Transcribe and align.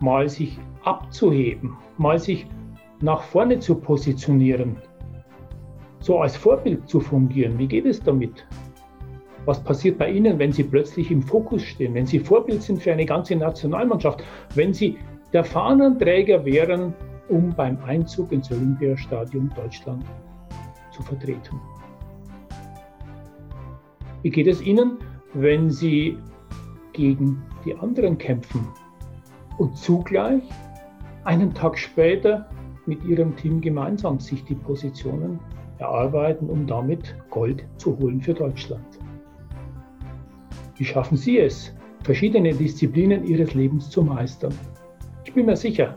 Mal 0.00 0.28
sich 0.28 0.58
abzuheben, 0.84 1.76
mal 1.98 2.18
sich 2.18 2.46
nach 3.02 3.22
vorne 3.22 3.58
zu 3.58 3.74
positionieren, 3.74 4.76
so 6.00 6.18
als 6.20 6.36
Vorbild 6.36 6.88
zu 6.88 7.00
fungieren. 7.00 7.58
Wie 7.58 7.66
geht 7.66 7.86
es 7.86 8.02
damit? 8.02 8.46
Was 9.46 9.62
passiert 9.62 9.98
bei 9.98 10.10
Ihnen, 10.10 10.38
wenn 10.38 10.52
Sie 10.52 10.62
plötzlich 10.62 11.10
im 11.10 11.22
Fokus 11.22 11.62
stehen, 11.62 11.94
wenn 11.94 12.06
Sie 12.06 12.18
Vorbild 12.18 12.62
sind 12.62 12.82
für 12.82 12.92
eine 12.92 13.06
ganze 13.06 13.36
Nationalmannschaft, 13.36 14.22
wenn 14.54 14.72
Sie 14.72 14.98
der 15.32 15.44
Fahnenträger 15.44 16.44
wären, 16.44 16.94
um 17.28 17.54
beim 17.54 17.78
Einzug 17.84 18.32
ins 18.32 18.50
Olympiastadion 18.50 19.50
Deutschland 19.54 20.04
zu 20.90 21.02
vertreten? 21.02 21.60
Wie 24.22 24.30
geht 24.30 24.46
es 24.46 24.60
Ihnen, 24.60 24.98
wenn 25.32 25.70
Sie 25.70 26.18
gegen 26.92 27.42
die 27.64 27.74
anderen 27.76 28.18
kämpfen 28.18 28.66
und 29.58 29.76
zugleich 29.76 30.42
einen 31.24 31.52
Tag 31.54 31.78
später 31.78 32.48
mit 32.86 33.04
Ihrem 33.04 33.36
Team 33.36 33.60
gemeinsam 33.60 34.18
sich 34.18 34.44
die 34.44 34.54
Positionen 34.54 35.38
erarbeiten, 35.78 36.48
um 36.48 36.66
damit 36.66 37.14
Gold 37.30 37.64
zu 37.76 37.98
holen 37.98 38.20
für 38.20 38.34
Deutschland? 38.34 38.84
Wie 40.76 40.84
schaffen 40.84 41.16
Sie 41.16 41.38
es, 41.38 41.74
verschiedene 42.02 42.52
Disziplinen 42.54 43.24
Ihres 43.24 43.54
Lebens 43.54 43.90
zu 43.90 44.02
meistern? 44.02 44.54
Ich 45.24 45.34
bin 45.34 45.46
mir 45.46 45.56
sicher, 45.56 45.96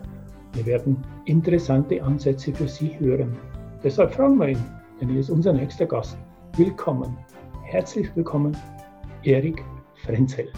wir 0.54 0.66
werden 0.66 0.98
interessante 1.26 2.04
Ansätze 2.04 2.54
für 2.54 2.68
Sie 2.68 3.00
hören. 3.00 3.36
Deshalb 3.84 4.14
fragen 4.14 4.38
wir 4.38 4.50
ihn, 4.50 4.66
denn 5.00 5.10
er 5.10 5.20
ist 5.20 5.30
unser 5.30 5.54
nächster 5.54 5.86
Gast. 5.86 6.18
Willkommen 6.58 7.18
Herzlich 7.74 8.16
willkommen, 8.16 8.56
Erik 9.24 9.64
Frenzel. 9.96 10.52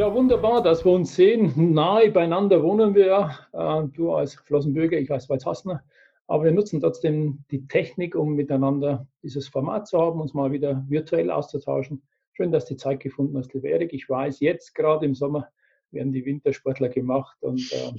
Ja, 0.00 0.14
wunderbar, 0.14 0.62
dass 0.62 0.82
wir 0.82 0.92
uns 0.92 1.14
sehen. 1.14 1.74
Nahe 1.74 2.10
beieinander 2.10 2.62
wohnen 2.62 2.94
wir. 2.94 3.36
Äh, 3.52 3.86
du 3.92 4.14
als 4.14 4.34
Flossenbürger, 4.34 4.96
ich 4.96 5.10
als 5.10 5.28
Walzhassner. 5.28 5.84
Aber 6.26 6.44
wir 6.44 6.52
nutzen 6.52 6.80
trotzdem 6.80 7.44
die 7.50 7.68
Technik, 7.68 8.14
um 8.14 8.32
miteinander 8.34 9.06
dieses 9.22 9.48
Format 9.48 9.88
zu 9.88 10.00
haben, 10.00 10.18
uns 10.22 10.32
mal 10.32 10.52
wieder 10.52 10.82
virtuell 10.88 11.30
auszutauschen. 11.30 12.02
Schön, 12.32 12.50
dass 12.50 12.64
du 12.64 12.72
die 12.72 12.78
Zeit 12.78 13.00
gefunden 13.00 13.36
hast, 13.36 13.52
lieber 13.52 13.68
Erik. 13.68 13.92
Ich 13.92 14.08
weiß, 14.08 14.40
jetzt 14.40 14.74
gerade 14.74 15.04
im 15.04 15.14
Sommer 15.14 15.50
werden 15.90 16.14
die 16.14 16.24
Wintersportler 16.24 16.88
gemacht 16.88 17.36
und 17.42 17.70
äh, 17.70 17.92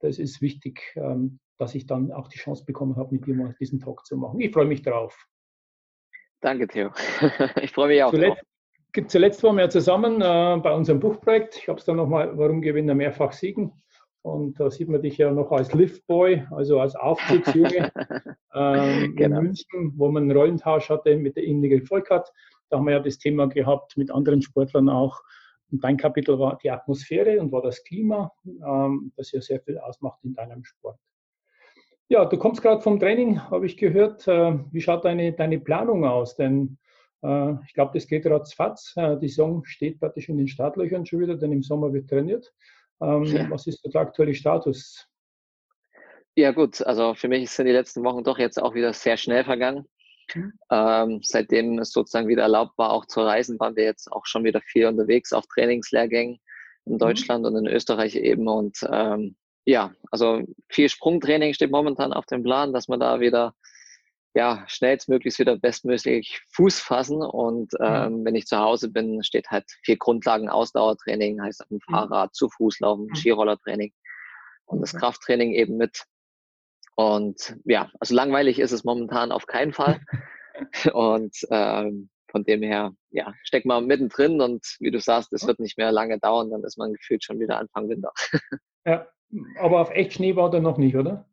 das 0.00 0.18
ist 0.18 0.42
wichtig, 0.42 0.92
ähm, 0.96 1.38
dass 1.56 1.74
ich 1.74 1.86
dann 1.86 2.12
auch 2.12 2.28
die 2.28 2.38
Chance 2.38 2.66
bekommen 2.66 2.96
habe, 2.96 3.14
mit 3.14 3.24
dir 3.24 3.34
mal 3.34 3.56
diesen 3.58 3.80
Talk 3.80 4.04
zu 4.04 4.18
machen. 4.18 4.40
Ich 4.40 4.52
freue 4.52 4.66
mich 4.66 4.82
drauf. 4.82 5.16
Danke, 6.42 6.68
Theo. 6.68 6.90
ich 7.62 7.72
freue 7.72 7.88
mich 7.88 8.02
auch. 8.02 8.10
Zuletzt, 8.10 8.44
zuletzt 9.08 9.42
waren 9.42 9.56
wir 9.56 9.70
zusammen 9.70 10.20
äh, 10.20 10.60
bei 10.62 10.72
unserem 10.72 11.00
Buchprojekt. 11.00 11.56
Ich 11.56 11.68
habe 11.68 11.78
es 11.78 11.84
dann 11.84 11.96
nochmal, 11.96 12.36
warum 12.36 12.60
Gewinner 12.60 12.94
mehrfach 12.94 13.32
siegen? 13.32 13.72
Und 14.22 14.60
da 14.60 14.70
sieht 14.70 14.88
man 14.88 15.00
dich 15.00 15.16
ja 15.16 15.30
noch 15.30 15.50
als 15.50 15.72
Liftboy, 15.72 16.46
also 16.50 16.78
als 16.78 16.94
Aufzugsjunge 16.94 17.90
ähm, 18.54 19.16
genau. 19.16 19.38
in 19.38 19.44
München, 19.44 19.92
wo 19.96 20.10
man 20.10 20.24
einen 20.24 20.36
Rollentausch 20.36 20.90
hatte 20.90 21.16
mit 21.16 21.36
der 21.36 21.44
Ingrid 21.44 21.88
Volkert. 21.88 22.30
Da 22.68 22.76
haben 22.76 22.86
wir 22.86 22.92
ja 22.92 23.00
das 23.00 23.18
Thema 23.18 23.48
gehabt 23.48 23.96
mit 23.96 24.10
anderen 24.10 24.42
Sportlern 24.42 24.88
auch. 24.88 25.20
Und 25.70 25.82
dein 25.84 25.96
Kapitel 25.96 26.38
war 26.38 26.58
die 26.62 26.70
Atmosphäre 26.70 27.40
und 27.40 27.52
war 27.52 27.62
das 27.62 27.82
Klima, 27.84 28.32
ähm, 28.44 29.12
das 29.16 29.32
ja 29.32 29.40
sehr 29.40 29.60
viel 29.60 29.78
ausmacht 29.78 30.18
in 30.22 30.34
deinem 30.34 30.64
Sport. 30.64 30.98
Ja, 32.08 32.24
du 32.24 32.36
kommst 32.36 32.60
gerade 32.60 32.82
vom 32.82 32.98
Training, 32.98 33.40
habe 33.50 33.66
ich 33.66 33.76
gehört. 33.76 34.26
Äh, 34.26 34.58
wie 34.72 34.80
schaut 34.80 35.04
deine, 35.04 35.32
deine 35.32 35.60
Planung 35.60 36.04
aus? 36.04 36.36
Denn 36.36 36.76
ich 37.22 37.74
glaube, 37.74 37.92
das 37.94 38.06
geht 38.06 38.26
ratzfatz. 38.26 38.94
Äh, 38.96 39.18
die 39.18 39.28
Saison 39.28 39.64
steht 39.64 40.00
praktisch 40.00 40.28
in 40.28 40.38
den 40.38 40.48
Startlöchern 40.48 41.04
schon 41.04 41.20
wieder, 41.20 41.36
denn 41.36 41.52
im 41.52 41.62
Sommer 41.62 41.92
wird 41.92 42.08
trainiert. 42.08 42.52
Ähm. 43.02 43.46
Was 43.50 43.66
ist 43.66 43.82
der 43.84 44.00
aktuelle 44.00 44.34
Status? 44.34 45.06
Ja 46.36 46.52
gut, 46.52 46.80
also 46.82 47.14
für 47.14 47.28
mich 47.28 47.50
sind 47.50 47.66
die 47.66 47.72
letzten 47.72 48.04
Wochen 48.04 48.24
doch 48.24 48.38
jetzt 48.38 48.62
auch 48.62 48.74
wieder 48.74 48.92
sehr 48.92 49.16
schnell 49.16 49.44
vergangen. 49.44 49.86
Mhm. 50.34 50.52
Ähm, 50.70 51.20
seitdem 51.22 51.78
es 51.78 51.90
sozusagen 51.90 52.28
wieder 52.28 52.42
erlaubt 52.42 52.78
war, 52.78 52.92
auch 52.92 53.04
zu 53.06 53.20
reisen, 53.20 53.58
waren 53.58 53.76
wir 53.76 53.84
jetzt 53.84 54.10
auch 54.12 54.26
schon 54.26 54.44
wieder 54.44 54.60
viel 54.60 54.86
unterwegs 54.86 55.32
auf 55.32 55.46
Trainingslehrgängen 55.46 56.38
in 56.86 56.92
mhm. 56.94 56.98
Deutschland 56.98 57.42
mhm. 57.42 57.46
und 57.46 57.66
in 57.66 57.72
Österreich 57.72 58.14
eben. 58.14 58.48
Und 58.48 58.78
ähm, 58.90 59.36
ja, 59.64 59.92
also 60.10 60.42
viel 60.68 60.88
Sprungtraining 60.88 61.52
steht 61.52 61.70
momentan 61.70 62.12
auf 62.12 62.26
dem 62.26 62.42
Plan, 62.42 62.72
dass 62.72 62.88
man 62.88 63.00
da 63.00 63.20
wieder 63.20 63.54
ja, 64.34 64.64
schnellstmöglichst 64.68 65.38
wieder 65.38 65.56
bestmöglich 65.56 66.40
Fuß 66.52 66.80
fassen. 66.80 67.22
Und 67.22 67.72
mhm. 67.72 67.84
ähm, 67.84 68.12
mhm. 68.12 68.24
wenn 68.24 68.34
ich 68.34 68.46
zu 68.46 68.58
Hause 68.58 68.90
bin, 68.90 69.22
steht 69.22 69.50
halt 69.50 69.64
viel 69.82 69.96
Grundlagen 69.96 70.48
Ausdauertraining, 70.48 71.42
heißt 71.42 71.62
auf 71.62 71.68
dem 71.68 71.80
mhm. 71.86 71.92
Fahrrad, 71.92 72.34
zu 72.34 72.48
Fuß 72.48 72.80
laufen, 72.80 73.06
mhm. 73.06 73.14
Skirollertraining 73.14 73.92
und 74.66 74.80
das 74.80 74.94
Krafttraining 74.94 75.52
eben 75.52 75.76
mit. 75.76 76.04
Und 76.94 77.56
ja, 77.64 77.90
also 77.98 78.14
langweilig 78.14 78.58
ist 78.58 78.72
es 78.72 78.84
momentan 78.84 79.32
auf 79.32 79.46
keinen 79.46 79.72
Fall. 79.72 80.00
und 80.92 81.34
ähm, 81.50 82.10
von 82.30 82.44
dem 82.44 82.62
her, 82.62 82.92
ja, 83.10 83.34
steckt 83.42 83.66
man 83.66 83.86
mittendrin 83.86 84.40
und 84.40 84.64
wie 84.78 84.90
du 84.90 85.00
sagst, 85.00 85.32
es 85.32 85.46
wird 85.46 85.58
nicht 85.58 85.78
mehr 85.78 85.90
lange 85.90 86.18
dauern, 86.20 86.50
dann 86.50 86.62
ist 86.62 86.78
man 86.78 86.92
gefühlt 86.92 87.24
schon 87.24 87.40
wieder 87.40 87.58
Anfang 87.58 87.88
Winter. 87.88 88.12
Ja, 88.86 89.06
aber 89.58 89.82
auf 89.82 89.90
echt 89.90 90.14
Schnee 90.14 90.36
war 90.36 90.50
der 90.50 90.62
noch 90.62 90.78
nicht, 90.78 90.96
oder? 90.96 91.29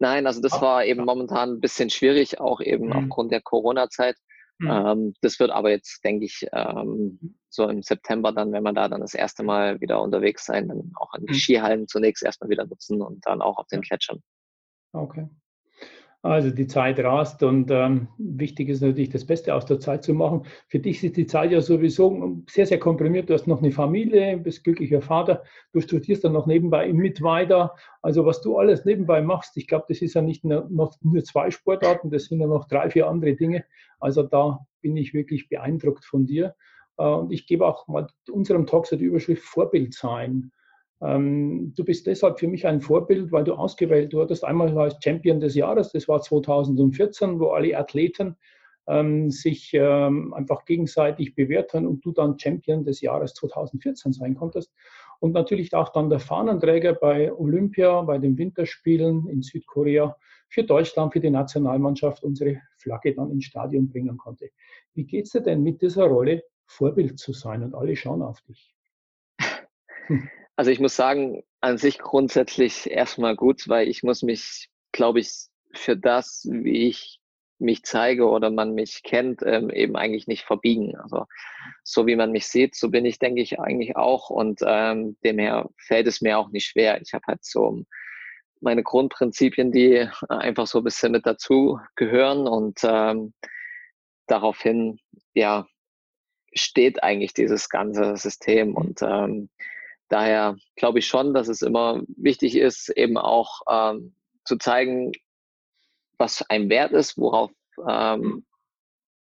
Nein, 0.00 0.26
also 0.26 0.40
das 0.40 0.60
war 0.62 0.84
eben 0.84 1.04
momentan 1.04 1.50
ein 1.50 1.60
bisschen 1.60 1.90
schwierig, 1.90 2.40
auch 2.40 2.60
eben 2.60 2.86
mhm. 2.86 2.92
aufgrund 2.92 3.32
der 3.32 3.42
Corona-Zeit. 3.42 4.16
Mhm. 4.58 4.70
Ähm, 4.70 5.14
das 5.20 5.38
wird 5.38 5.50
aber 5.50 5.70
jetzt, 5.70 6.02
denke 6.04 6.24
ich, 6.24 6.46
ähm, 6.52 7.38
so 7.50 7.68
im 7.68 7.82
September 7.82 8.32
dann, 8.32 8.50
wenn 8.52 8.62
wir 8.62 8.72
da 8.72 8.88
dann 8.88 9.02
das 9.02 9.14
erste 9.14 9.42
Mal 9.42 9.80
wieder 9.82 10.00
unterwegs 10.00 10.46
sein, 10.46 10.68
dann 10.68 10.92
auch 10.96 11.12
an 11.12 11.26
die 11.26 11.32
mhm. 11.32 11.38
Skihallen 11.38 11.86
zunächst 11.86 12.22
erstmal 12.22 12.48
wieder 12.48 12.66
nutzen 12.66 13.02
und 13.02 13.26
dann 13.26 13.42
auch 13.42 13.58
auf 13.58 13.66
den 13.66 13.82
Gletschern. 13.82 14.22
Okay. 14.92 15.28
Also 16.22 16.50
die 16.50 16.66
Zeit 16.66 16.98
rast 16.98 17.42
und 17.42 17.70
ähm, 17.70 18.08
wichtig 18.18 18.68
ist 18.68 18.82
natürlich, 18.82 19.08
das 19.08 19.24
Beste 19.24 19.54
aus 19.54 19.64
der 19.64 19.80
Zeit 19.80 20.04
zu 20.04 20.12
machen. 20.12 20.42
Für 20.68 20.78
dich 20.78 21.02
ist 21.02 21.16
die 21.16 21.26
Zeit 21.26 21.50
ja 21.50 21.62
sowieso 21.62 22.42
sehr, 22.46 22.66
sehr 22.66 22.78
komprimiert. 22.78 23.30
Du 23.30 23.34
hast 23.34 23.46
noch 23.46 23.62
eine 23.62 23.72
Familie, 23.72 24.36
bist 24.36 24.62
glücklicher 24.62 25.00
Vater, 25.00 25.42
du 25.72 25.80
studierst 25.80 26.22
dann 26.22 26.34
noch 26.34 26.46
nebenbei 26.46 26.92
mit 26.92 27.22
weiter. 27.22 27.74
Also 28.02 28.26
was 28.26 28.42
du 28.42 28.58
alles 28.58 28.84
nebenbei 28.84 29.22
machst, 29.22 29.56
ich 29.56 29.66
glaube, 29.66 29.86
das 29.88 30.02
ist 30.02 30.12
ja 30.12 30.20
nicht 30.20 30.44
nur, 30.44 30.68
noch 30.68 30.94
nur 31.00 31.24
zwei 31.24 31.50
Sportarten, 31.50 32.10
das 32.10 32.24
sind 32.24 32.38
ja 32.40 32.46
noch 32.46 32.68
drei, 32.68 32.90
vier 32.90 33.08
andere 33.08 33.34
Dinge. 33.34 33.64
Also 33.98 34.22
da 34.22 34.66
bin 34.82 34.98
ich 34.98 35.14
wirklich 35.14 35.48
beeindruckt 35.48 36.04
von 36.04 36.26
dir. 36.26 36.54
Äh, 36.98 37.04
und 37.04 37.32
ich 37.32 37.46
gebe 37.46 37.66
auch 37.66 37.88
mal 37.88 38.08
unserem 38.30 38.66
Talk 38.66 38.86
so 38.86 38.96
die 38.96 39.06
Überschrift 39.06 39.42
Vorbild 39.42 39.94
sein. 39.94 40.52
Ähm, 41.02 41.72
du 41.76 41.84
bist 41.84 42.06
deshalb 42.06 42.38
für 42.38 42.48
mich 42.48 42.66
ein 42.66 42.80
Vorbild, 42.80 43.32
weil 43.32 43.44
du 43.44 43.54
ausgewählt 43.54 44.12
wurdest. 44.12 44.44
Einmal 44.44 44.76
als 44.78 44.96
Champion 45.02 45.40
des 45.40 45.54
Jahres, 45.54 45.92
das 45.92 46.08
war 46.08 46.20
2014, 46.20 47.40
wo 47.40 47.48
alle 47.48 47.76
Athleten 47.76 48.36
ähm, 48.86 49.30
sich 49.30 49.70
ähm, 49.72 50.34
einfach 50.34 50.64
gegenseitig 50.64 51.34
bewerten 51.34 51.86
und 51.86 52.04
du 52.04 52.12
dann 52.12 52.38
Champion 52.38 52.84
des 52.84 53.00
Jahres 53.00 53.34
2014 53.34 54.12
sein 54.12 54.34
konntest. 54.34 54.72
Und 55.20 55.32
natürlich 55.32 55.74
auch 55.74 55.90
dann 55.90 56.10
der 56.10 56.18
Fahnenträger 56.18 56.94
bei 56.94 57.32
Olympia, 57.32 58.00
bei 58.02 58.18
den 58.18 58.36
Winterspielen 58.38 59.28
in 59.28 59.42
Südkorea 59.42 60.16
für 60.48 60.64
Deutschland, 60.64 61.12
für 61.12 61.20
die 61.20 61.30
Nationalmannschaft 61.30 62.24
unsere 62.24 62.60
Flagge 62.78 63.14
dann 63.14 63.30
ins 63.30 63.44
Stadion 63.44 63.88
bringen 63.88 64.16
konnte. 64.16 64.50
Wie 64.94 65.04
geht 65.04 65.26
es 65.26 65.32
dir 65.32 65.42
denn 65.42 65.62
mit 65.62 65.82
dieser 65.82 66.06
Rolle, 66.06 66.42
Vorbild 66.66 67.18
zu 67.18 67.32
sein 67.32 67.62
und 67.62 67.74
alle 67.74 67.96
schauen 67.96 68.22
auf 68.22 68.40
dich? 68.42 68.74
Also 70.60 70.70
ich 70.72 70.78
muss 70.78 70.94
sagen, 70.94 71.42
an 71.62 71.78
sich 71.78 71.98
grundsätzlich 71.98 72.90
erstmal 72.90 73.34
gut, 73.34 73.66
weil 73.66 73.88
ich 73.88 74.02
muss 74.02 74.20
mich, 74.20 74.68
glaube 74.92 75.20
ich, 75.20 75.32
für 75.72 75.96
das, 75.96 76.46
wie 76.50 76.86
ich 76.86 77.18
mich 77.58 77.82
zeige 77.82 78.28
oder 78.28 78.50
man 78.50 78.74
mich 78.74 79.02
kennt, 79.02 79.40
ähm, 79.42 79.70
eben 79.70 79.96
eigentlich 79.96 80.26
nicht 80.26 80.44
verbiegen. 80.44 80.96
Also 80.98 81.24
so 81.82 82.06
wie 82.06 82.14
man 82.14 82.30
mich 82.30 82.46
sieht, 82.46 82.74
so 82.74 82.90
bin 82.90 83.06
ich, 83.06 83.18
denke 83.18 83.40
ich, 83.40 83.58
eigentlich 83.58 83.96
auch. 83.96 84.28
Und 84.28 84.60
ähm, 84.62 85.16
demher 85.24 85.70
fällt 85.78 86.06
es 86.06 86.20
mir 86.20 86.38
auch 86.38 86.50
nicht 86.50 86.66
schwer. 86.66 87.00
Ich 87.00 87.14
habe 87.14 87.24
halt 87.26 87.42
so 87.42 87.82
meine 88.60 88.82
Grundprinzipien, 88.82 89.72
die 89.72 90.10
einfach 90.28 90.66
so 90.66 90.80
ein 90.80 90.84
bisschen 90.84 91.12
mit 91.12 91.24
dazu 91.24 91.80
gehören 91.96 92.46
und 92.46 92.80
ähm, 92.82 93.32
daraufhin, 94.26 94.98
ja, 95.32 95.66
steht 96.52 97.02
eigentlich 97.02 97.32
dieses 97.32 97.70
ganze 97.70 98.18
System. 98.18 98.74
Und 98.74 99.00
ähm, 99.00 99.48
daher 100.10 100.56
glaube 100.76 100.98
ich 100.98 101.06
schon, 101.06 101.32
dass 101.32 101.48
es 101.48 101.62
immer 101.62 102.02
wichtig 102.16 102.56
ist, 102.56 102.90
eben 102.90 103.16
auch 103.16 103.62
ähm, 103.70 104.14
zu 104.44 104.56
zeigen, 104.56 105.12
was 106.18 106.44
ein 106.50 106.68
Wert 106.68 106.92
ist, 106.92 107.16
worauf 107.16 107.50
ähm, 107.88 108.44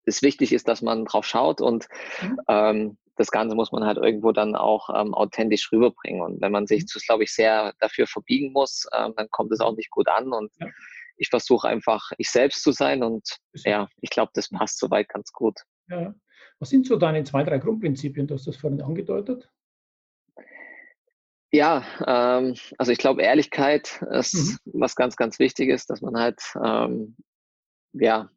es 0.05 0.23
wichtig 0.23 0.53
ist, 0.53 0.67
dass 0.67 0.81
man 0.81 1.05
drauf 1.05 1.25
schaut 1.25 1.61
und 1.61 1.87
mhm. 2.21 2.39
ähm, 2.47 2.97
das 3.19 3.31
Ganze 3.31 3.53
muss 3.53 3.73
man 3.73 3.85
halt 3.85 3.97
irgendwo 3.97 4.31
dann 4.31 4.55
auch 4.55 4.89
ähm, 4.95 5.13
authentisch 5.13 5.71
rüberbringen. 5.73 6.21
Und 6.21 6.41
wenn 6.41 6.53
man 6.53 6.67
sich, 6.67 6.83
mhm. 6.83 6.99
glaube 7.05 7.25
ich, 7.25 7.33
sehr 7.33 7.73
dafür 7.79 8.07
verbiegen 8.07 8.53
muss, 8.53 8.87
ähm, 8.95 9.13
dann 9.17 9.29
kommt 9.29 9.51
es 9.51 9.59
auch 9.59 9.75
nicht 9.75 9.91
gut 9.91 10.07
an. 10.07 10.31
Und 10.31 10.51
ja. 10.57 10.67
ich 11.17 11.27
versuche 11.27 11.67
einfach, 11.67 12.11
ich 12.17 12.29
selbst 12.29 12.63
zu 12.63 12.71
sein. 12.71 13.03
Und 13.03 13.37
ja, 13.65 13.89
ich 13.99 14.09
glaube, 14.09 14.31
das 14.35 14.47
passt 14.47 14.79
soweit 14.79 15.09
ganz 15.09 15.33
gut. 15.33 15.59
Ja. 15.89 16.15
Was 16.59 16.69
sind 16.69 16.87
so 16.87 16.95
deine 16.95 17.25
zwei, 17.25 17.43
drei 17.43 17.57
Grundprinzipien? 17.57 18.25
Du 18.25 18.35
hast 18.35 18.47
das 18.47 18.55
vorhin 18.55 18.81
angedeutet. 18.81 19.49
Ja, 21.51 21.83
ähm, 22.05 22.55
also 22.77 22.91
ich 22.91 22.99
glaube, 22.99 23.23
Ehrlichkeit 23.23 24.03
ist 24.11 24.35
mhm. 24.65 24.81
was 24.81 24.95
ganz, 24.95 25.15
ganz 25.15 25.39
wichtig 25.39 25.69
ist, 25.69 25.89
dass 25.89 26.01
man 26.01 26.15
halt 26.17 26.41
ähm, 26.63 27.15
ja 27.93 28.29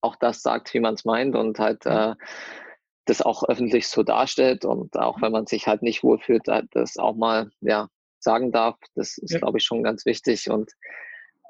auch 0.00 0.16
das 0.16 0.42
sagt, 0.42 0.72
wie 0.72 0.80
man 0.80 0.94
es 0.94 1.04
meint 1.04 1.34
und 1.34 1.58
halt 1.58 1.84
äh, 1.86 2.14
das 3.06 3.22
auch 3.22 3.48
öffentlich 3.48 3.88
so 3.88 4.02
darstellt 4.02 4.64
und 4.64 4.96
auch 4.96 5.20
wenn 5.22 5.32
man 5.32 5.46
sich 5.46 5.66
halt 5.66 5.82
nicht 5.82 6.04
wohlfühlt, 6.04 6.46
halt 6.48 6.66
das 6.72 6.96
auch 6.96 7.16
mal 7.16 7.50
ja 7.60 7.88
sagen 8.26 8.52
darf. 8.52 8.76
Das 8.94 9.16
ist, 9.16 9.32
ja. 9.32 9.38
glaube 9.38 9.58
ich, 9.58 9.64
schon 9.64 9.82
ganz 9.82 10.04
wichtig. 10.04 10.50
Und 10.50 10.72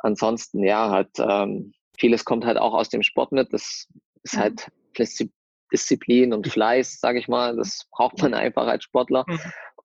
ansonsten, 0.01 0.63
ja, 0.63 0.91
halt 0.91 1.11
ähm, 1.19 1.73
vieles 1.99 2.25
kommt 2.25 2.45
halt 2.45 2.59
auch 2.59 2.75
aus 2.75 2.89
dem 2.89 3.03
Sport 3.03 3.33
mit. 3.33 3.53
Das 3.53 3.89
ist 4.23 4.37
mhm. 4.37 4.41
halt 4.41 4.71
Disziplin 5.73 6.33
und 6.33 6.47
Fleiß, 6.47 7.01
sage 7.01 7.19
ich 7.19 7.27
mal. 7.27 7.57
Das 7.57 7.87
braucht 7.91 8.23
man 8.23 8.35
einfach 8.35 8.67
als 8.67 8.85
Sportler. 8.85 9.25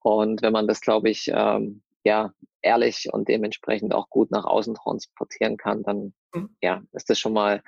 Und 0.01 0.41
wenn 0.41 0.53
man 0.53 0.67
das, 0.67 0.81
glaube 0.81 1.09
ich, 1.09 1.31
ähm, 1.33 1.81
ja, 2.03 2.33
ehrlich 2.61 3.09
und 3.11 3.27
dementsprechend 3.27 3.93
auch 3.93 4.09
gut 4.09 4.31
nach 4.31 4.45
außen 4.45 4.75
transportieren 4.75 5.57
kann, 5.57 5.83
dann 5.83 6.13
mhm. 6.33 6.49
ja, 6.61 6.81
ist 6.93 7.09
das 7.09 7.19
schon 7.19 7.33
mal 7.33 7.61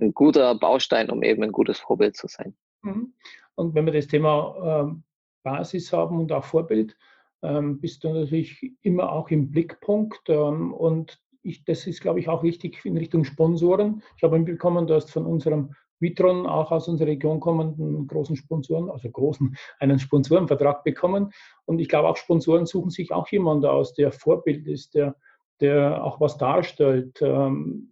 ein 0.00 0.12
guter 0.12 0.54
Baustein, 0.54 1.10
um 1.10 1.22
eben 1.22 1.42
ein 1.42 1.52
gutes 1.52 1.78
Vorbild 1.78 2.16
zu 2.16 2.28
sein. 2.28 2.54
Mhm. 2.82 3.14
Und 3.54 3.74
wenn 3.74 3.86
wir 3.86 3.92
das 3.92 4.06
Thema 4.06 4.82
ähm, 4.84 5.04
Basis 5.42 5.92
haben 5.92 6.18
und 6.18 6.32
auch 6.32 6.44
Vorbild, 6.44 6.96
ähm, 7.42 7.80
bist 7.80 8.02
du 8.04 8.12
natürlich 8.12 8.72
immer 8.82 9.12
auch 9.12 9.30
im 9.30 9.50
Blickpunkt. 9.50 10.28
Ähm, 10.28 10.72
und 10.72 11.20
ich, 11.42 11.64
das 11.64 11.86
ist, 11.86 12.00
glaube 12.00 12.20
ich, 12.20 12.28
auch 12.28 12.42
wichtig 12.42 12.84
in 12.84 12.96
Richtung 12.96 13.24
Sponsoren. 13.24 14.02
Ich 14.16 14.22
habe 14.22 14.38
mitbekommen, 14.38 14.86
du 14.86 14.94
hast 14.94 15.10
von 15.10 15.26
unserem 15.26 15.74
Vitron 16.00 16.46
auch 16.46 16.70
aus 16.70 16.88
unserer 16.88 17.08
Region 17.08 17.40
kommenden 17.40 18.06
großen 18.06 18.36
Sponsoren, 18.36 18.90
also 18.90 19.10
großen, 19.10 19.56
einen 19.78 19.98
Sponsorenvertrag 19.98 20.84
bekommen. 20.84 21.32
Und 21.64 21.78
ich 21.78 21.88
glaube, 21.88 22.08
auch 22.08 22.16
Sponsoren 22.16 22.66
suchen 22.66 22.90
sich 22.90 23.12
auch 23.12 23.28
jemanden 23.28 23.66
aus, 23.66 23.94
der 23.94 24.12
Vorbild 24.12 24.66
ist, 24.66 24.94
der, 24.94 25.16
der 25.60 26.04
auch 26.04 26.20
was 26.20 26.36
darstellt. 26.36 27.20
Ähm, 27.22 27.88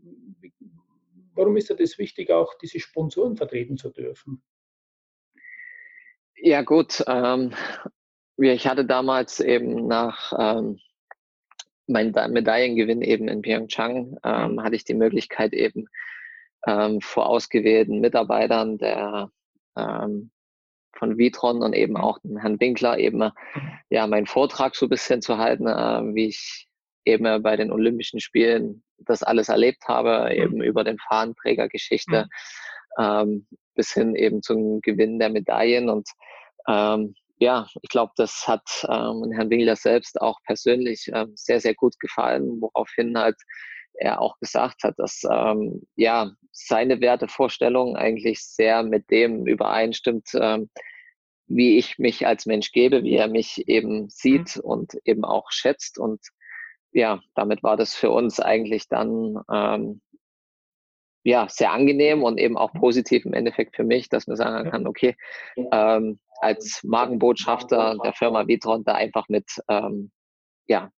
warum 1.34 1.56
ist 1.56 1.70
es 1.70 1.98
wichtig, 1.98 2.30
auch 2.30 2.54
diese 2.60 2.80
Sponsoren 2.80 3.36
vertreten 3.36 3.76
zu 3.76 3.90
dürfen? 3.90 4.42
Ja 6.36 6.62
gut, 6.62 7.04
ähm, 7.06 7.52
ich 8.36 8.66
hatte 8.66 8.84
damals 8.84 9.38
eben 9.38 9.86
nach 9.86 10.32
ähm, 10.36 10.78
meinem 11.86 12.32
Medaillengewinn 12.32 13.02
eben 13.02 13.28
in 13.28 13.42
Pyeongchang, 13.42 14.18
ähm, 14.24 14.62
hatte 14.62 14.76
ich 14.76 14.84
die 14.84 14.94
Möglichkeit 14.94 15.52
eben 15.52 15.86
ähm, 16.66 17.00
vor 17.00 17.28
ausgewählten 17.28 18.00
Mitarbeitern 18.00 18.78
der 18.78 19.30
ähm, 19.76 20.30
von 20.96 21.18
Vitron 21.18 21.62
und 21.62 21.72
eben 21.72 21.96
auch 21.96 22.18
dem 22.18 22.36
Herrn 22.36 22.60
Winkler 22.60 22.98
eben 22.98 23.30
ja 23.90 24.06
meinen 24.06 24.26
Vortrag 24.26 24.74
so 24.76 24.86
ein 24.86 24.90
bisschen 24.90 25.22
zu 25.22 25.38
halten, 25.38 25.66
äh, 25.66 26.14
wie 26.14 26.28
ich 26.28 26.68
eben 27.04 27.42
bei 27.42 27.56
den 27.56 27.72
Olympischen 27.72 28.20
Spielen 28.20 28.84
das 28.98 29.22
alles 29.22 29.48
erlebt 29.48 29.88
habe, 29.88 30.28
mhm. 30.30 30.42
eben 30.42 30.62
über 30.62 30.84
den 30.84 30.98
Fahnenträgergeschichte 30.98 32.28
mhm. 32.98 33.04
ähm, 33.04 33.46
bis 33.74 33.92
hin 33.92 34.14
eben 34.14 34.42
zum 34.42 34.80
Gewinn 34.80 35.18
der 35.18 35.30
Medaillen 35.30 35.88
und 35.88 36.08
ähm, 36.68 37.14
ja, 37.38 37.66
ich 37.82 37.88
glaube, 37.88 38.12
das 38.16 38.44
hat 38.46 38.62
ähm, 38.88 39.32
Herrn 39.32 39.50
Winkler 39.50 39.74
selbst 39.74 40.20
auch 40.20 40.38
persönlich 40.46 41.10
ähm, 41.12 41.32
sehr, 41.34 41.58
sehr 41.58 41.74
gut 41.74 41.98
gefallen, 41.98 42.60
woraufhin 42.60 43.18
halt 43.18 43.36
er 43.94 44.20
auch 44.20 44.38
gesagt 44.38 44.84
hat, 44.84 44.98
dass 44.98 45.22
ähm, 45.30 45.86
ja 45.96 46.32
seine 46.52 47.00
Wertevorstellung 47.00 47.96
eigentlich 47.96 48.40
sehr 48.42 48.82
mit 48.82 49.10
dem 49.10 49.46
übereinstimmt, 49.46 50.28
ähm, 50.34 50.70
wie 51.46 51.78
ich 51.78 51.98
mich 51.98 52.26
als 52.26 52.46
Mensch 52.46 52.72
gebe, 52.72 53.02
wie 53.02 53.14
er 53.14 53.28
mich 53.28 53.68
eben 53.68 54.08
sieht 54.08 54.56
mhm. 54.56 54.62
und 54.62 54.94
eben 55.04 55.24
auch 55.24 55.50
schätzt. 55.50 55.98
Und 55.98 56.20
ja, 56.92 57.20
damit 57.34 57.62
war 57.62 57.76
das 57.76 57.94
für 57.94 58.10
uns 58.10 58.40
eigentlich 58.40 58.88
dann 58.88 59.38
ähm, 59.50 60.00
ja 61.24 61.48
sehr 61.48 61.72
angenehm 61.72 62.22
und 62.22 62.38
eben 62.38 62.56
auch 62.56 62.72
positiv 62.72 63.24
im 63.24 63.32
Endeffekt 63.32 63.76
für 63.76 63.84
mich, 63.84 64.08
dass 64.08 64.26
man 64.26 64.36
sagen 64.36 64.70
kann, 64.70 64.86
okay, 64.86 65.16
ähm, 65.72 66.18
als 66.40 66.82
Markenbotschafter 66.82 67.96
der 68.02 68.12
Firma 68.12 68.46
Vitron 68.48 68.84
da 68.84 68.94
einfach 68.94 69.28
mit 69.28 69.48
ähm, 69.68 70.10
ja, 70.66 70.90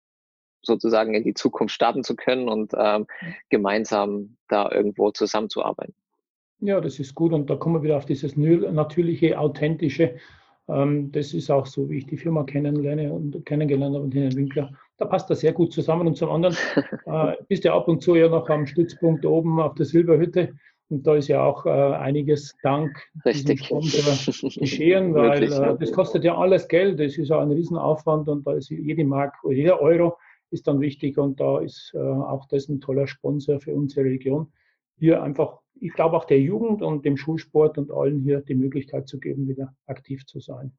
sozusagen 0.63 1.15
in 1.15 1.25
die 1.25 1.35
Zukunft 1.35 1.75
starten 1.75 2.05
zu 2.05 2.17
können 2.17 2.49
und 2.49 2.73
ähm, 2.77 3.07
gemeinsam 3.49 4.37
da 4.49 4.71
irgendwo 4.71 5.11
zusammenzuarbeiten. 5.11 5.95
Ja, 6.61 6.81
das 6.81 6.99
ist 6.99 7.15
gut 7.15 7.33
und 7.33 7.51
da 7.51 7.57
kommen 7.57 7.77
wir 7.77 7.83
wieder 7.83 7.97
auf 7.97 8.07
dieses 8.07 8.37
natürliche, 8.37 9.39
authentische. 9.39 10.17
Ähm, 10.69 11.11
das 11.11 11.35
ist 11.35 11.51
auch 11.51 11.67
so, 11.67 11.91
wie 11.91 11.99
ich 11.99 12.07
die 12.07 12.17
Firma 12.17 12.45
kennenlerne 12.45 13.13
und 13.13 13.45
kennengelernt 13.45 13.95
habe 13.95 14.05
und 14.05 14.15
Herrn 14.15 14.37
Winkler. 14.37 14.73
Da 14.97 15.07
passt 15.07 15.29
das 15.29 15.41
sehr 15.41 15.53
gut 15.53 15.73
zusammen 15.73 16.07
und 16.07 16.17
zum 16.17 16.31
anderen 16.31 16.57
äh, 17.07 17.35
bist 17.49 17.65
du 17.65 17.73
ab 17.73 17.89
und 17.89 18.01
zu 18.01 18.15
ja 18.15 18.29
noch 18.29 18.49
am 18.49 18.67
Stützpunkt 18.67 19.27
oben 19.27 19.61
auf 19.61 19.75
der 19.75 19.87
Silberhütte 19.87 20.55
und 20.93 21.07
da 21.07 21.17
ist 21.17 21.29
ja 21.29 21.43
auch 21.43 21.65
äh, 21.65 21.71
einiges 21.71 22.55
dank 22.63 23.03
Richtig. 23.25 23.71
Geschehen, 23.71 25.15
weil 25.15 25.41
Wirklich, 25.41 25.51
ja. 25.51 25.73
äh, 25.73 25.79
das 25.79 25.91
kostet 25.91 26.23
ja 26.23 26.37
alles 26.37 26.69
Geld, 26.69 27.01
das 27.01 27.17
ist 27.17 27.31
ja 27.31 27.41
ein 27.41 27.51
Riesenaufwand 27.51 28.29
und 28.29 28.47
da 28.47 28.53
ist 28.53 28.69
jede 28.69 29.05
Mark 29.05 29.35
oder 29.43 29.55
jeder 29.55 29.81
Euro 29.81 30.19
ist 30.53 30.69
dann 30.69 30.81
wichtig 30.81 31.19
und 31.19 31.41
da 31.41 31.61
ist 31.61 31.93
äh, 31.95 31.99
auch 31.99 32.47
das 32.47 32.69
ein 32.69 32.81
toller 32.81 33.07
Sponsor 33.07 33.61
für 33.61 33.75
unsere 33.75 34.05
Region. 34.07 34.53
Hier 34.99 35.23
einfach, 35.23 35.61
ich 35.81 35.93
glaube 35.93 36.17
auch 36.17 36.27
der 36.27 36.41
Jugend 36.41 36.83
und 36.83 37.05
dem 37.05 37.17
Schulsport 37.17 37.79
und 37.79 37.91
allen 37.91 38.21
hier 38.21 38.41
die 38.41 38.55
Möglichkeit 38.55 39.09
zu 39.09 39.19
geben, 39.19 39.49
wieder 39.49 39.75
aktiv 39.87 40.27
zu 40.27 40.41
sein. 40.41 40.73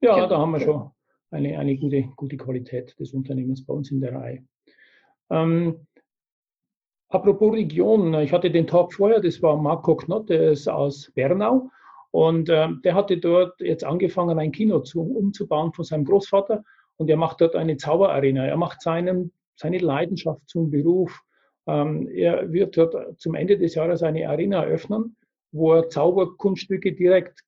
Ja, 0.00 0.18
ja 0.18 0.26
da 0.26 0.38
haben 0.38 0.52
wir 0.52 0.60
schon 0.60 0.90
eine, 1.30 1.58
eine 1.58 1.76
gute, 1.76 2.02
gute 2.16 2.36
Qualität 2.36 2.98
des 2.98 3.12
Unternehmens 3.12 3.64
bei 3.64 3.74
uns 3.74 3.90
in 3.90 4.00
der 4.00 4.14
Reihe. 4.14 4.44
Ähm, 5.30 5.86
apropos 7.08 7.54
Region, 7.54 8.14
ich 8.14 8.32
hatte 8.32 8.50
den 8.50 8.66
Talk 8.66 8.92
vorher, 8.92 9.20
das 9.20 9.40
war 9.42 9.56
Marco 9.56 9.96
Knott, 9.96 10.28
der 10.28 10.50
ist 10.50 10.68
aus 10.68 11.10
Bernau 11.14 11.70
und 12.10 12.48
äh, 12.48 12.68
der 12.84 12.94
hatte 12.94 13.18
dort 13.18 13.60
jetzt 13.60 13.84
angefangen, 13.84 14.38
ein 14.38 14.52
Kino 14.52 14.80
zu, 14.80 15.00
umzubauen 15.00 15.72
von 15.72 15.84
seinem 15.84 16.04
Großvater 16.04 16.62
und 16.96 17.10
er 17.10 17.16
macht 17.16 17.40
dort 17.40 17.56
eine 17.56 17.76
Zauberarena. 17.76 18.46
Er 18.46 18.56
macht 18.56 18.82
seinen, 18.82 19.32
seine 19.54 19.78
Leidenschaft 19.78 20.48
zum 20.48 20.70
Beruf. 20.70 21.20
Ähm, 21.66 22.08
er 22.08 22.52
wird 22.52 22.76
dort 22.76 23.20
zum 23.20 23.34
Ende 23.34 23.58
des 23.58 23.74
Jahres 23.74 24.02
eine 24.02 24.28
Arena 24.28 24.64
eröffnen, 24.64 25.16
wo 25.52 25.74
er 25.74 25.88
Zauberkunststücke 25.88 26.92
direkt 26.92 27.40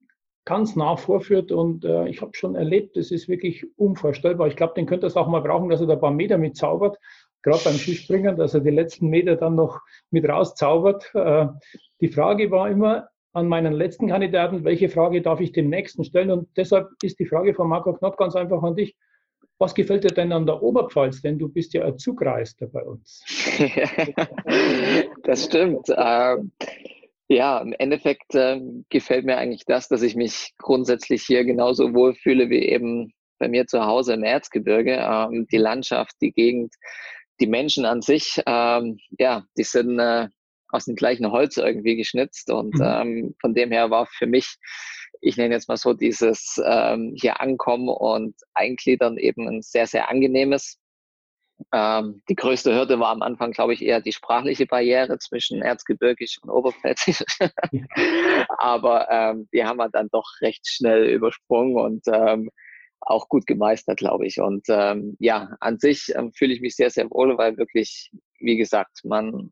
ganz 0.45 0.77
nah 0.77 0.97
vorführt. 0.97 1.53
Und 1.53 1.85
äh, 1.85 2.09
ich 2.09 2.21
habe 2.21 2.33
schon 2.35 2.55
erlebt, 2.55 2.97
das 2.97 3.11
ist 3.11 3.29
wirklich 3.29 3.67
unvorstellbar. 3.77 4.49
Ich 4.49 4.57
glaube, 4.57 4.75
den 4.75 4.87
könnte 4.87 5.07
es 5.07 5.17
auch 5.17 5.29
mal 5.29 5.41
brauchen, 5.41 5.69
dass 5.69 5.81
er 5.81 5.87
da 5.87 5.95
ein 5.95 6.01
paar 6.01 6.11
Meter 6.11 6.39
mit 6.39 6.57
zaubert, 6.57 6.99
gerade 7.43 7.61
beim 7.65 7.75
Skispringen, 7.75 8.37
dass 8.37 8.55
er 8.55 8.61
die 8.61 8.71
letzten 8.71 9.09
Meter 9.09 9.37
dann 9.37 9.55
noch 9.55 9.81
mit 10.11 10.29
rauszaubert. 10.29 11.11
Äh, 11.15 11.49
die 12.01 12.09
Frage 12.09 12.51
war 12.51 12.69
immer, 12.71 13.09
an 13.33 13.47
meinen 13.47 13.73
letzten 13.73 14.09
Kandidaten, 14.09 14.65
welche 14.65 14.89
Frage 14.89 15.23
darf 15.23 15.41
ich 15.41 15.53
dem 15.53 15.69
nächsten 15.69 16.05
stellen? 16.05 16.31
Und 16.31 16.49
deshalb 16.57 16.89
ist 17.03 17.19
die 17.19 17.27
Frage 17.27 17.55
von 17.55 17.69
Marco 17.69 17.93
Knott 17.93 18.17
ganz 18.17 18.35
einfach 18.35 18.63
an 18.63 18.75
dich. 18.75 18.97
Was 19.59 19.75
gefällt 19.75 20.05
dir 20.05 20.15
denn 20.15 20.33
an 20.33 20.47
der 20.47 20.63
Oberpfalz? 20.63 21.21
Denn 21.23 21.39
du 21.39 21.49
bist 21.49 21.75
ja 21.75 21.85
ein 21.85 21.99
Zugreister 21.99 22.69
bei 22.69 22.83
uns. 22.83 23.25
das 25.25 25.45
stimmt. 25.47 25.89
Ähm, 25.97 26.53
ja, 27.29 27.59
im 27.59 27.75
Endeffekt 27.79 28.35
ähm, 28.35 28.85
gefällt 28.89 29.27
mir 29.27 29.37
eigentlich 29.37 29.65
das, 29.67 29.89
dass 29.89 30.03
ich 30.03 30.17
mich 30.17 30.55
grundsätzlich 30.59 31.25
hier 31.25 31.45
genauso 31.45 31.93
wohlfühle 31.93 32.49
wie 32.51 32.63
eben 32.69 33.13
bei 33.39 33.49
mir 33.49 33.67
zu 33.67 33.85
Hause 33.85 34.15
im 34.15 34.23
Erzgebirge. 34.23 34.95
Ähm, 34.95 35.47
die 35.51 35.59
Landschaft, 35.59 36.15
die 36.21 36.33
Gegend, 36.33 36.75
die 37.41 37.47
Menschen 37.47 37.85
an 37.85 38.01
sich, 38.01 38.41
ähm, 38.47 38.99
ja, 39.19 39.45
die 39.57 39.65
sind 39.65 39.99
äh, 39.99 40.29
aus 40.71 40.85
dem 40.85 40.97
gleichen 40.97 41.31
Holz 41.31 41.57
irgendwie 41.57 41.97
geschnitzt 41.97 42.51
und 42.51 42.75
mhm. 42.75 42.83
ähm, 42.85 43.35
von 43.41 43.55
dem 43.55 43.73
her 43.73 43.91
war 43.91 44.07
für 44.07 44.27
mich 44.27 44.57
ich 45.21 45.37
nenne 45.37 45.55
jetzt 45.55 45.69
mal 45.69 45.77
so 45.77 45.95
dieses 45.95 46.61
ähm, 46.65 47.15
hier 47.21 47.41
ankommen 47.41 47.89
und 47.89 48.35
eingliedern 48.55 49.19
eben 49.19 49.49
ein 49.49 49.63
sehr, 49.63 49.87
sehr 49.87 50.09
angenehmes. 50.11 50.79
Ähm, 51.73 52.23
die 52.29 52.37
größte 52.37 52.73
Hürde 52.73 53.01
war 53.01 53.11
am 53.11 53.23
Anfang, 53.23 53.51
glaube 53.51 53.75
ich, 53.75 53.83
eher 53.83 54.01
die 54.01 54.13
sprachliche 54.13 54.67
Barriere 54.67 55.19
zwischen 55.19 55.61
Erzgebirgisch 55.61 56.39
und 56.43 56.51
Oberpfälzisch. 56.51 57.25
Aber 58.59 59.09
ähm, 59.11 59.49
die 59.53 59.65
haben 59.65 59.79
wir 59.79 59.89
dann 59.89 60.09
doch 60.13 60.29
recht 60.41 60.67
schnell 60.69 61.09
übersprungen 61.09 61.77
und 61.77 62.03
ähm, 62.13 62.51
auch 63.01 63.29
gut 63.29 63.47
gemeistert, 63.47 63.99
glaube 63.99 64.27
ich. 64.27 64.41
Und 64.41 64.67
ähm, 64.69 65.17
ja, 65.19 65.57
an 65.61 65.79
sich 65.79 66.13
ähm, 66.15 66.33
fühle 66.33 66.55
ich 66.55 66.61
mich 66.61 66.77
sehr, 66.77 66.91
sehr 66.91 67.11
wohl, 67.11 67.37
weil 67.39 67.57
wirklich, 67.57 68.11
wie 68.39 68.57
gesagt, 68.57 69.01
man, 69.05 69.51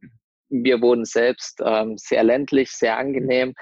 wir 0.49 0.81
wohnen 0.81 1.05
selbst 1.05 1.61
ähm, 1.65 1.97
sehr 1.99 2.23
ländlich, 2.23 2.71
sehr 2.71 2.99
angenehm. 2.99 3.55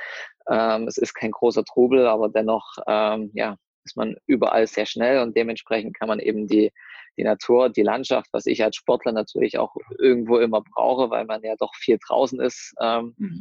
Ähm, 0.50 0.86
es 0.88 0.96
ist 0.96 1.14
kein 1.14 1.30
großer 1.30 1.64
Trubel, 1.64 2.06
aber 2.06 2.28
dennoch, 2.28 2.76
ähm, 2.86 3.30
ja, 3.34 3.56
ist 3.84 3.96
man 3.96 4.16
überall 4.26 4.66
sehr 4.66 4.86
schnell 4.86 5.20
und 5.20 5.36
dementsprechend 5.36 5.98
kann 5.98 6.08
man 6.08 6.18
eben 6.18 6.46
die, 6.46 6.72
die 7.16 7.24
Natur, 7.24 7.68
die 7.68 7.82
Landschaft, 7.82 8.28
was 8.32 8.46
ich 8.46 8.62
als 8.64 8.76
Sportler 8.76 9.12
natürlich 9.12 9.58
auch 9.58 9.76
irgendwo 9.98 10.38
immer 10.38 10.62
brauche, 10.62 11.10
weil 11.10 11.26
man 11.26 11.42
ja 11.42 11.54
doch 11.56 11.74
viel 11.74 11.98
draußen 12.04 12.40
ist, 12.40 12.74
ähm, 12.80 13.14
mhm. 13.18 13.40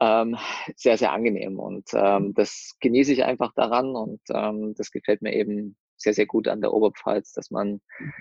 ähm, 0.00 0.36
sehr, 0.76 0.96
sehr 0.96 1.12
angenehm. 1.12 1.58
Und 1.58 1.88
ähm, 1.92 2.28
mhm. 2.28 2.34
das 2.34 2.76
genieße 2.80 3.12
ich 3.12 3.24
einfach 3.24 3.52
daran 3.54 3.94
und 3.96 4.20
ähm, 4.32 4.74
das 4.76 4.90
gefällt 4.90 5.22
mir 5.22 5.34
eben 5.34 5.76
sehr, 5.96 6.14
sehr 6.14 6.26
gut 6.26 6.48
an 6.48 6.60
der 6.60 6.72
Oberpfalz, 6.72 7.32
dass 7.32 7.50
man 7.50 7.80
mhm. 7.98 8.12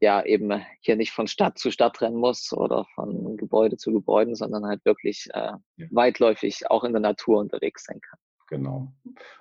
Ja 0.00 0.24
eben 0.24 0.62
hier 0.80 0.96
nicht 0.96 1.12
von 1.12 1.26
Stadt 1.26 1.58
zu 1.58 1.70
Stadt 1.70 2.00
rennen 2.00 2.16
muss 2.16 2.52
oder 2.52 2.84
von 2.94 3.36
Gebäude 3.36 3.76
zu 3.76 3.92
Gebäuden, 3.92 4.34
sondern 4.34 4.66
halt 4.66 4.84
wirklich 4.84 5.28
äh, 5.32 5.52
ja. 5.76 5.86
weitläufig 5.90 6.70
auch 6.70 6.84
in 6.84 6.92
der 6.92 7.00
Natur 7.00 7.38
unterwegs 7.38 7.84
sein 7.84 8.00
kann. 8.00 8.18
Genau. 8.48 8.92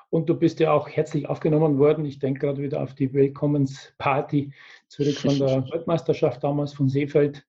Und 0.09 0.29
du 0.29 0.35
bist 0.35 0.59
ja 0.59 0.71
auch 0.71 0.87
herzlich 0.87 1.27
aufgenommen 1.27 1.77
worden. 1.77 2.05
Ich 2.05 2.19
denke 2.19 2.41
gerade 2.41 2.61
wieder 2.61 2.81
auf 2.81 2.93
die 2.93 3.13
Willkommensparty 3.13 4.53
zurück 4.87 5.15
von 5.15 5.37
der 5.37 5.65
Weltmeisterschaft 5.73 6.43
damals 6.43 6.73
von 6.73 6.87
Seefeld, 6.87 7.45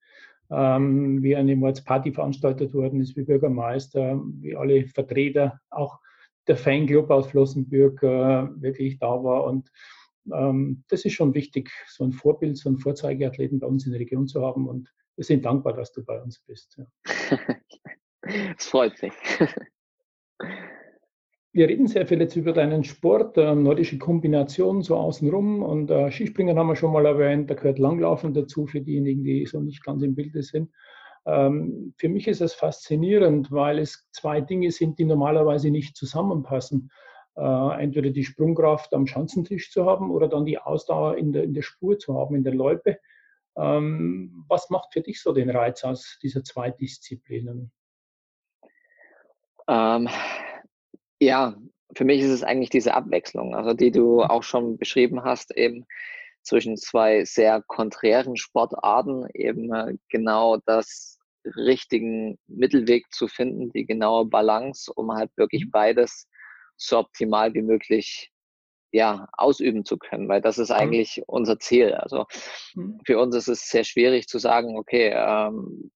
ähm, 0.50 1.22
wie 1.22 1.36
eine 1.36 1.54
Mordsparty 1.56 2.12
veranstaltet 2.12 2.74
worden 2.74 3.00
ist, 3.00 3.16
wie 3.16 3.22
Bürgermeister, 3.22 4.20
wie 4.40 4.56
alle 4.56 4.86
Vertreter, 4.86 5.60
auch 5.70 6.00
der 6.46 6.56
Fanclub 6.56 7.10
aus 7.10 7.28
Flossenbürg 7.28 8.02
äh, 8.02 8.48
wirklich 8.60 8.98
da 8.98 9.22
war. 9.22 9.44
Und 9.44 9.70
das 10.24 11.04
ist 11.04 11.12
schon 11.12 11.34
wichtig, 11.34 11.70
so 11.88 12.04
ein 12.04 12.12
Vorbild, 12.12 12.56
so 12.56 12.68
einen 12.68 12.78
Vorzeigeathleten 12.78 13.58
bei 13.58 13.66
uns 13.66 13.84
in 13.86 13.92
der 13.92 14.00
Region 14.00 14.26
zu 14.26 14.42
haben. 14.42 14.68
Und 14.68 14.92
wir 15.16 15.24
sind 15.24 15.44
dankbar, 15.44 15.74
dass 15.74 15.92
du 15.92 16.04
bei 16.04 16.20
uns 16.20 16.40
bist. 16.40 16.78
Ja. 16.78 17.38
Es 18.58 18.68
freut 18.68 19.02
mich. 19.02 19.12
Wir 21.52 21.68
reden 21.68 21.86
sehr 21.86 22.06
viel 22.06 22.20
jetzt 22.20 22.34
über 22.34 22.52
deinen 22.52 22.82
Sport, 22.82 23.38
äh, 23.38 23.54
nordische 23.54 23.98
Kombination 23.98 24.82
so 24.82 24.96
außenrum 24.96 25.62
und 25.62 25.88
äh, 25.90 26.10
Skispringen 26.10 26.58
haben 26.58 26.66
wir 26.66 26.74
schon 26.74 26.92
mal 26.92 27.06
erwähnt, 27.06 27.48
da 27.48 27.54
gehört 27.54 27.78
Langlaufen 27.78 28.34
dazu 28.34 28.66
für 28.66 28.80
diejenigen, 28.80 29.22
die 29.22 29.46
so 29.46 29.60
nicht 29.60 29.84
ganz 29.84 30.02
im 30.02 30.16
Bilde 30.16 30.42
sind. 30.42 30.72
Ähm, 31.26 31.94
für 31.96 32.08
mich 32.08 32.26
ist 32.26 32.40
es 32.40 32.54
faszinierend, 32.54 33.52
weil 33.52 33.78
es 33.78 34.08
zwei 34.10 34.40
Dinge 34.40 34.72
sind, 34.72 34.98
die 34.98 35.04
normalerweise 35.04 35.70
nicht 35.70 35.96
zusammenpassen. 35.96 36.90
Äh, 37.36 37.82
entweder 37.82 38.10
die 38.10 38.24
Sprungkraft 38.24 38.94
am 38.94 39.06
Schanzentisch 39.06 39.72
zu 39.72 39.86
haben 39.86 40.10
oder 40.10 40.28
dann 40.28 40.44
die 40.44 40.58
Ausdauer 40.58 41.16
in 41.16 41.32
der, 41.32 41.42
in 41.42 41.52
der 41.52 41.62
Spur 41.62 41.98
zu 41.98 42.14
haben, 42.16 42.36
in 42.36 42.44
der 42.44 42.54
Loipe. 42.54 42.98
Ähm, 43.56 44.44
was 44.48 44.70
macht 44.70 44.92
für 44.92 45.00
dich 45.00 45.20
so 45.20 45.32
den 45.32 45.50
Reiz 45.50 45.82
aus 45.82 46.18
dieser 46.22 46.44
zwei 46.44 46.70
Disziplinen? 46.70 47.72
Ähm, 49.68 50.08
ja, 51.20 51.56
für 51.96 52.04
mich 52.04 52.20
ist 52.20 52.30
es 52.30 52.44
eigentlich 52.44 52.70
diese 52.70 52.94
Abwechslung, 52.94 53.54
also 53.54 53.74
die 53.74 53.90
du 53.90 54.22
auch 54.22 54.42
schon 54.42 54.76
beschrieben 54.76 55.24
hast, 55.24 55.56
eben 55.56 55.86
zwischen 56.42 56.76
zwei 56.76 57.24
sehr 57.24 57.62
konträren 57.66 58.36
Sportarten, 58.36 59.26
eben 59.34 59.72
äh, 59.72 59.96
genau 60.08 60.58
das 60.66 61.18
richtigen 61.56 62.38
Mittelweg 62.46 63.12
zu 63.12 63.26
finden, 63.26 63.70
die 63.72 63.86
genaue 63.86 64.26
Balance, 64.26 64.92
um 64.92 65.12
halt 65.12 65.30
wirklich 65.36 65.66
mhm. 65.66 65.70
beides 65.70 66.28
so 66.86 66.98
optimal 66.98 67.54
wie 67.54 67.62
möglich 67.62 68.30
ja, 68.94 69.26
ausüben 69.32 69.84
zu 69.84 69.98
können, 69.98 70.28
weil 70.28 70.40
das 70.40 70.56
ist 70.56 70.70
eigentlich 70.70 71.20
unser 71.26 71.58
Ziel. 71.58 71.94
Also 71.94 72.26
mhm. 72.74 73.00
für 73.04 73.18
uns 73.18 73.34
ist 73.34 73.48
es 73.48 73.68
sehr 73.68 73.82
schwierig 73.82 74.28
zu 74.28 74.38
sagen, 74.38 74.78
okay, 74.78 75.12
ähm, 75.12 75.90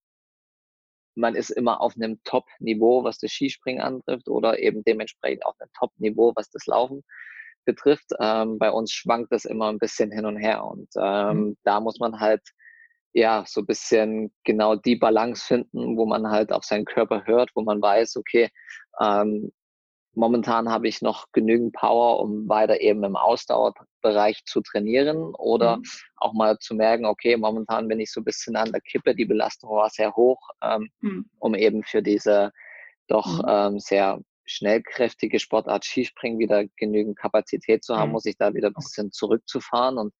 man 1.14 1.36
ist 1.36 1.50
immer 1.50 1.80
auf 1.80 1.94
einem 1.94 2.20
Top-Niveau, 2.24 3.04
was 3.04 3.18
das 3.18 3.30
Skispringen 3.30 3.80
antrifft 3.80 4.28
oder 4.28 4.58
eben 4.58 4.82
dementsprechend 4.82 5.46
auf 5.46 5.54
einem 5.60 5.70
Top-Niveau, 5.78 6.32
was 6.34 6.50
das 6.50 6.66
Laufen 6.66 7.04
betrifft. 7.64 8.10
Ähm, 8.18 8.58
bei 8.58 8.70
uns 8.70 8.92
schwankt 8.92 9.30
das 9.30 9.44
immer 9.44 9.68
ein 9.68 9.78
bisschen 9.78 10.10
hin 10.10 10.24
und 10.24 10.36
her 10.36 10.64
und 10.64 10.88
ähm, 11.00 11.38
mhm. 11.38 11.56
da 11.62 11.78
muss 11.78 12.00
man 12.00 12.18
halt 12.18 12.42
ja 13.12 13.44
so 13.46 13.60
ein 13.60 13.66
bisschen 13.66 14.32
genau 14.44 14.74
die 14.74 14.96
Balance 14.96 15.44
finden, 15.44 15.96
wo 15.96 16.04
man 16.04 16.28
halt 16.28 16.52
auf 16.52 16.64
seinen 16.64 16.84
Körper 16.84 17.26
hört, 17.26 17.50
wo 17.54 17.62
man 17.62 17.80
weiß, 17.80 18.16
okay, 18.16 18.48
ähm, 19.00 19.52
momentan 20.18 20.68
habe 20.68 20.88
ich 20.88 21.00
noch 21.00 21.26
genügend 21.32 21.72
Power, 21.74 22.20
um 22.20 22.48
weiter 22.48 22.80
eben 22.80 23.04
im 23.04 23.14
Ausdauerbereich 23.14 24.44
zu 24.44 24.60
trainieren 24.60 25.34
oder 25.36 25.76
mhm. 25.76 25.84
auch 26.16 26.32
mal 26.32 26.58
zu 26.58 26.74
merken, 26.74 27.06
okay, 27.06 27.36
momentan 27.36 27.86
bin 27.86 28.00
ich 28.00 28.10
so 28.10 28.20
ein 28.20 28.24
bisschen 28.24 28.56
an 28.56 28.72
der 28.72 28.80
Kippe, 28.80 29.14
die 29.14 29.24
Belastung 29.24 29.70
war 29.70 29.88
sehr 29.90 30.14
hoch, 30.16 30.50
ähm, 30.60 30.90
mhm. 31.00 31.30
um 31.38 31.54
eben 31.54 31.84
für 31.84 32.02
diese 32.02 32.52
doch 33.06 33.42
mhm. 33.42 33.48
ähm, 33.48 33.78
sehr 33.78 34.20
schnellkräftige 34.44 35.38
Sportart 35.38 35.84
Skispringen 35.84 36.38
wieder 36.38 36.64
genügend 36.76 37.16
Kapazität 37.16 37.84
zu 37.84 37.96
haben, 37.96 38.12
muss 38.12 38.24
ich 38.24 38.36
da 38.36 38.54
wieder 38.54 38.68
ein 38.68 38.74
bisschen 38.74 39.12
zurückzufahren 39.12 39.98
und 39.98 40.12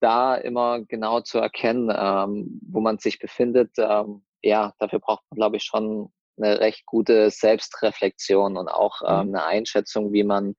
da 0.00 0.36
immer 0.36 0.84
genau 0.84 1.22
zu 1.22 1.38
erkennen, 1.38 1.90
ähm, 1.96 2.60
wo 2.68 2.80
man 2.80 2.98
sich 2.98 3.18
befindet. 3.18 3.72
Ähm, 3.78 4.22
ja, 4.42 4.74
dafür 4.78 5.00
braucht 5.00 5.24
man, 5.30 5.36
glaube 5.36 5.56
ich, 5.56 5.64
schon 5.64 6.12
eine 6.36 6.60
recht 6.60 6.86
gute 6.86 7.30
Selbstreflexion 7.30 8.56
und 8.56 8.68
auch 8.68 9.02
ähm, 9.06 9.28
mhm. 9.28 9.34
eine 9.34 9.44
Einschätzung, 9.44 10.12
wie 10.12 10.24
man 10.24 10.54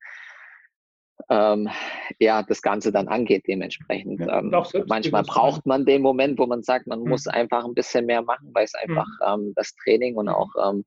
ähm, 1.30 1.70
ja 2.20 2.44
das 2.44 2.62
Ganze 2.62 2.92
dann 2.92 3.08
angeht 3.08 3.46
dementsprechend. 3.48 4.20
Ja, 4.20 4.40
ähm, 4.40 4.54
manchmal 4.88 5.24
braucht 5.24 5.66
man 5.66 5.86
den 5.86 6.02
Moment, 6.02 6.40
wo 6.40 6.46
man 6.46 6.64
sagt, 6.64 6.88
man 6.88 7.02
mhm. 7.02 7.10
muss 7.10 7.28
einfach 7.28 7.66
ein 7.66 7.74
bisschen 7.74 8.06
mehr 8.06 8.22
machen, 8.22 8.52
weil 8.54 8.66
es 8.66 8.76
einfach 8.76 9.08
mhm. 9.22 9.48
ähm, 9.48 9.54
das 9.56 9.76
Training 9.76 10.16
und 10.16 10.26
mhm. 10.26 10.34
auch 10.34 10.50
ähm, 10.64 10.86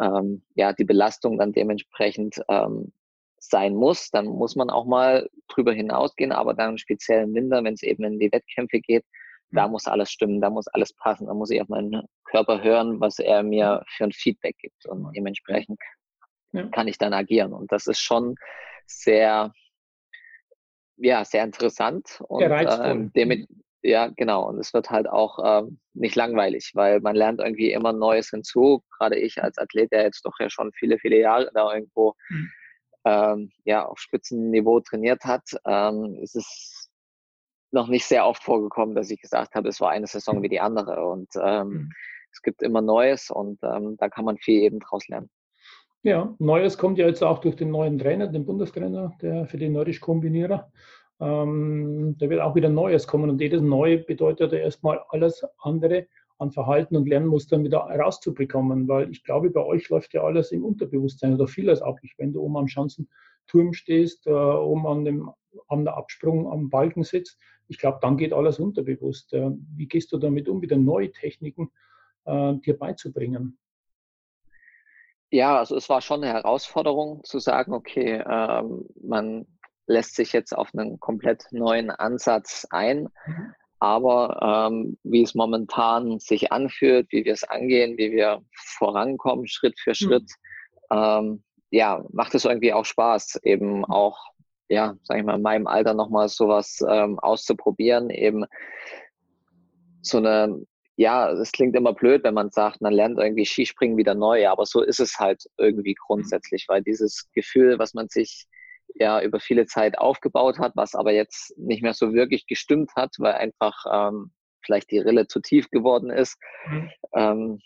ähm, 0.00 0.42
ja 0.54 0.72
die 0.72 0.84
Belastung 0.84 1.38
dann 1.38 1.52
dementsprechend 1.52 2.40
ähm, 2.48 2.92
sein 3.38 3.74
muss. 3.74 4.10
Dann 4.10 4.26
muss 4.26 4.56
man 4.56 4.70
auch 4.70 4.86
mal 4.86 5.28
drüber 5.48 5.72
hinausgehen, 5.72 6.32
aber 6.32 6.54
dann 6.54 6.78
speziell 6.78 7.24
im 7.24 7.34
Winter, 7.34 7.62
wenn 7.62 7.74
es 7.74 7.82
eben 7.82 8.04
in 8.04 8.18
die 8.18 8.32
Wettkämpfe 8.32 8.80
geht, 8.80 9.04
da 9.50 9.66
mhm. 9.66 9.72
muss 9.72 9.86
alles 9.86 10.10
stimmen, 10.10 10.40
da 10.40 10.50
muss 10.50 10.66
alles 10.68 10.92
passen, 10.94 11.26
da 11.26 11.34
muss 11.34 11.50
ich 11.50 11.60
auf 11.60 11.68
meinen 11.68 12.02
Körper 12.24 12.62
hören, 12.62 13.00
was 13.00 13.18
er 13.18 13.42
mir 13.42 13.82
für 13.96 14.04
ein 14.04 14.12
Feedback 14.12 14.56
gibt 14.58 14.86
und 14.86 15.12
dementsprechend 15.14 15.78
ja. 16.52 16.66
kann 16.68 16.88
ich 16.88 16.98
dann 16.98 17.12
agieren 17.12 17.52
und 17.52 17.70
das 17.72 17.86
ist 17.86 18.00
schon 18.00 18.36
sehr, 18.86 19.52
ja, 20.96 21.24
sehr 21.24 21.44
interessant 21.44 22.20
und 22.28 22.42
ähm, 22.42 23.10
damit, 23.14 23.48
mhm. 23.50 23.62
ja, 23.82 24.08
genau 24.08 24.48
und 24.48 24.58
es 24.58 24.74
wird 24.74 24.90
halt 24.90 25.08
auch 25.08 25.38
ähm, 25.44 25.78
nicht 25.94 26.16
langweilig, 26.16 26.72
weil 26.74 27.00
man 27.00 27.16
lernt 27.16 27.40
irgendwie 27.40 27.72
immer 27.72 27.92
Neues 27.92 28.30
hinzu, 28.30 28.82
gerade 28.98 29.16
ich 29.18 29.42
als 29.42 29.58
Athlet, 29.58 29.92
der 29.92 30.02
jetzt 30.02 30.24
doch 30.24 30.38
ja 30.40 30.50
schon 30.50 30.72
viele, 30.72 30.98
viele 30.98 31.18
Jahre 31.18 31.50
da 31.54 31.72
irgendwo 31.72 32.14
mhm. 32.28 32.50
ähm, 33.04 33.52
ja, 33.64 33.84
auf 33.86 33.98
Spitzenniveau 33.98 34.80
trainiert 34.80 35.24
hat, 35.24 35.44
ähm, 35.66 36.18
es 36.22 36.34
ist 36.34 36.83
noch 37.74 37.88
nicht 37.88 38.06
sehr 38.06 38.26
oft 38.26 38.42
vorgekommen, 38.42 38.94
dass 38.94 39.10
ich 39.10 39.20
gesagt 39.20 39.54
habe, 39.54 39.68
es 39.68 39.80
war 39.80 39.90
eine 39.90 40.06
Saison 40.06 40.42
wie 40.42 40.48
die 40.48 40.60
andere. 40.60 41.06
Und 41.06 41.28
ähm, 41.40 41.68
mhm. 41.68 41.92
es 42.32 42.40
gibt 42.42 42.62
immer 42.62 42.80
Neues 42.80 43.30
und 43.30 43.58
ähm, 43.62 43.96
da 43.98 44.08
kann 44.08 44.24
man 44.24 44.38
viel 44.38 44.62
eben 44.62 44.80
draus 44.80 45.06
lernen. 45.08 45.28
Ja, 46.02 46.34
Neues 46.38 46.78
kommt 46.78 46.98
ja 46.98 47.06
jetzt 47.06 47.22
auch 47.22 47.38
durch 47.38 47.56
den 47.56 47.70
neuen 47.70 47.98
Trainer, 47.98 48.26
den 48.26 48.44
Bundestrainer, 48.44 49.16
der 49.22 49.46
für 49.46 49.56
die 49.56 49.68
Nordisch-Kombinierer. 49.68 50.70
Ähm, 51.20 52.16
da 52.18 52.28
wird 52.28 52.40
auch 52.40 52.54
wieder 52.54 52.68
Neues 52.68 53.06
kommen 53.06 53.30
und 53.30 53.40
jedes 53.40 53.62
Neue 53.62 53.98
bedeutet 53.98 54.52
ja 54.52 54.58
erstmal 54.58 55.00
alles 55.08 55.46
andere 55.58 56.06
an 56.38 56.50
Verhalten 56.50 56.96
und 56.96 57.08
Lernmustern 57.08 57.64
wieder 57.64 57.78
rauszubekommen, 57.78 58.88
weil 58.88 59.10
ich 59.10 59.22
glaube, 59.24 59.50
bei 59.50 59.64
euch 59.64 59.88
läuft 59.88 60.12
ja 60.12 60.22
alles 60.22 60.52
im 60.52 60.64
Unterbewusstsein 60.64 61.34
oder 61.34 61.46
vieles 61.46 61.80
ab. 61.80 61.96
Wenn 62.18 62.32
du 62.32 62.42
oben 62.42 62.56
am 62.56 62.68
Schanzenturm 62.68 63.72
stehst, 63.72 64.26
äh, 64.26 64.32
oben 64.32 64.86
an 64.86 65.04
dem 65.04 65.30
an 65.68 65.84
der 65.84 65.96
Absprung 65.96 66.50
am 66.50 66.68
Balken 66.68 67.04
sitzt, 67.04 67.38
ich 67.68 67.78
glaube, 67.78 67.98
dann 68.02 68.16
geht 68.16 68.32
alles 68.32 68.58
unterbewusst. 68.58 69.32
Wie 69.32 69.86
gehst 69.86 70.12
du 70.12 70.18
damit 70.18 70.48
um, 70.48 70.62
wieder 70.62 70.76
neue 70.76 71.10
Techniken 71.10 71.70
äh, 72.24 72.54
dir 72.54 72.78
beizubringen? 72.78 73.58
Ja, 75.30 75.58
also 75.58 75.76
es 75.76 75.88
war 75.88 76.00
schon 76.00 76.22
eine 76.22 76.32
Herausforderung 76.32 77.24
zu 77.24 77.38
sagen, 77.40 77.72
okay, 77.72 78.22
ähm, 78.24 78.86
man 79.02 79.46
lässt 79.86 80.14
sich 80.14 80.32
jetzt 80.32 80.56
auf 80.56 80.70
einen 80.74 81.00
komplett 81.00 81.46
neuen 81.50 81.90
Ansatz 81.90 82.66
ein. 82.70 83.08
Mhm. 83.26 83.54
Aber 83.80 84.68
ähm, 84.70 84.96
wie 85.02 85.22
es 85.22 85.34
momentan 85.34 86.18
sich 86.18 86.52
anfühlt, 86.52 87.10
wie 87.10 87.24
wir 87.24 87.32
es 87.32 87.44
angehen, 87.44 87.98
wie 87.98 88.12
wir 88.12 88.42
vorankommen, 88.54 89.46
Schritt 89.46 89.78
für 89.78 89.90
mhm. 89.90 89.94
Schritt, 89.94 90.30
mhm. 90.90 90.96
ähm, 90.96 91.44
ja, 91.70 92.04
macht 92.12 92.34
es 92.34 92.44
irgendwie 92.44 92.72
auch 92.72 92.84
Spaß, 92.84 93.40
eben 93.42 93.78
mhm. 93.78 93.84
auch 93.86 94.33
ja, 94.68 94.96
sag 95.02 95.18
ich 95.18 95.24
mal, 95.24 95.36
in 95.36 95.42
meinem 95.42 95.66
Alter 95.66 95.94
nochmal 95.94 96.28
sowas 96.28 96.84
ähm, 96.88 97.18
auszuprobieren, 97.18 98.10
eben 98.10 98.44
so 100.00 100.18
eine, 100.18 100.64
ja, 100.96 101.30
es 101.30 101.52
klingt 101.52 101.74
immer 101.76 101.92
blöd, 101.92 102.24
wenn 102.24 102.34
man 102.34 102.50
sagt, 102.50 102.80
man 102.80 102.92
lernt 102.92 103.18
irgendwie 103.18 103.46
Skispringen 103.46 103.96
wieder 103.96 104.14
neu, 104.14 104.48
aber 104.48 104.64
so 104.66 104.82
ist 104.82 105.00
es 105.00 105.18
halt 105.18 105.44
irgendwie 105.58 105.94
grundsätzlich, 105.94 106.66
weil 106.68 106.82
dieses 106.82 107.30
Gefühl, 107.32 107.78
was 107.78 107.94
man 107.94 108.08
sich 108.08 108.46
ja 108.94 109.20
über 109.22 109.40
viele 109.40 109.66
Zeit 109.66 109.98
aufgebaut 109.98 110.58
hat, 110.58 110.72
was 110.76 110.94
aber 110.94 111.12
jetzt 111.12 111.56
nicht 111.58 111.82
mehr 111.82 111.94
so 111.94 112.12
wirklich 112.12 112.46
gestimmt 112.46 112.92
hat, 112.96 113.14
weil 113.18 113.34
einfach 113.34 113.84
ähm, 113.90 114.30
vielleicht 114.64 114.90
die 114.90 114.98
Rille 114.98 115.26
zu 115.26 115.40
tief 115.40 115.70
geworden 115.70 116.10
ist, 116.10 116.38
mhm. 116.66 116.90
ähm, 117.14 117.58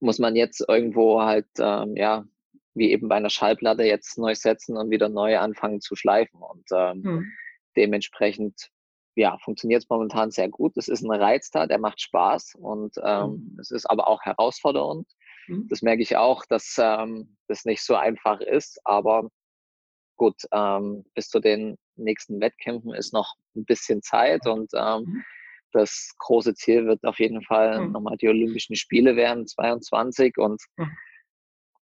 muss 0.00 0.18
man 0.18 0.36
jetzt 0.36 0.64
irgendwo 0.68 1.22
halt, 1.22 1.46
ähm, 1.58 1.96
ja, 1.96 2.24
wie 2.76 2.92
eben 2.92 3.08
bei 3.08 3.16
einer 3.16 3.30
Schallplatte 3.30 3.82
jetzt 3.82 4.18
neu 4.18 4.34
setzen 4.34 4.76
und 4.76 4.90
wieder 4.90 5.08
neu 5.08 5.38
anfangen 5.38 5.80
zu 5.80 5.96
schleifen. 5.96 6.40
Und 6.40 6.66
ähm, 6.72 7.00
mhm. 7.02 7.32
dementsprechend, 7.76 8.70
ja, 9.16 9.38
funktioniert 9.38 9.82
es 9.82 9.88
momentan 9.88 10.30
sehr 10.30 10.50
gut. 10.50 10.76
Es 10.76 10.88
ist 10.88 11.02
ein 11.02 11.10
Reiz 11.10 11.50
da, 11.50 11.66
der 11.66 11.78
macht 11.78 12.00
Spaß 12.02 12.54
und 12.58 12.94
ähm, 13.02 13.30
mhm. 13.30 13.58
es 13.60 13.70
ist 13.70 13.86
aber 13.86 14.06
auch 14.08 14.20
herausfordernd. 14.22 15.08
Mhm. 15.48 15.68
Das 15.68 15.80
merke 15.80 16.02
ich 16.02 16.16
auch, 16.16 16.44
dass 16.44 16.76
ähm, 16.78 17.36
das 17.48 17.64
nicht 17.64 17.82
so 17.82 17.96
einfach 17.96 18.40
ist, 18.40 18.78
aber 18.84 19.28
gut, 20.16 20.36
ähm, 20.52 21.04
bis 21.14 21.28
zu 21.28 21.40
den 21.40 21.76
nächsten 21.96 22.40
Wettkämpfen 22.40 22.92
ist 22.92 23.14
noch 23.14 23.34
ein 23.54 23.64
bisschen 23.64 24.02
Zeit 24.02 24.46
und 24.46 24.70
ähm, 24.74 25.04
mhm. 25.04 25.24
das 25.72 26.14
große 26.18 26.54
Ziel 26.54 26.86
wird 26.86 27.02
auf 27.04 27.18
jeden 27.18 27.42
Fall 27.42 27.86
mhm. 27.86 27.92
nochmal 27.92 28.18
die 28.18 28.28
Olympischen 28.28 28.76
Spiele 28.76 29.16
werden, 29.16 29.46
22 29.46 30.36
und. 30.36 30.62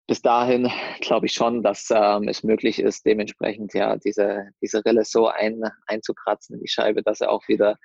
Bis 0.07 0.21
dahin 0.21 0.71
glaube 1.01 1.25
ich 1.25 1.33
schon, 1.33 1.63
dass 1.63 1.89
ähm, 1.91 2.27
es 2.27 2.43
möglich 2.43 2.79
ist, 2.79 3.05
dementsprechend 3.05 3.73
ja 3.73 3.97
diese, 3.97 4.49
diese 4.61 4.85
Rille 4.85 5.03
so 5.03 5.27
ein, 5.27 5.63
einzukratzen 5.87 6.55
in 6.55 6.61
die 6.61 6.67
Scheibe, 6.67 7.01
dass 7.01 7.21
er 7.21 7.31
auch 7.31 7.47
wieder 7.47 7.77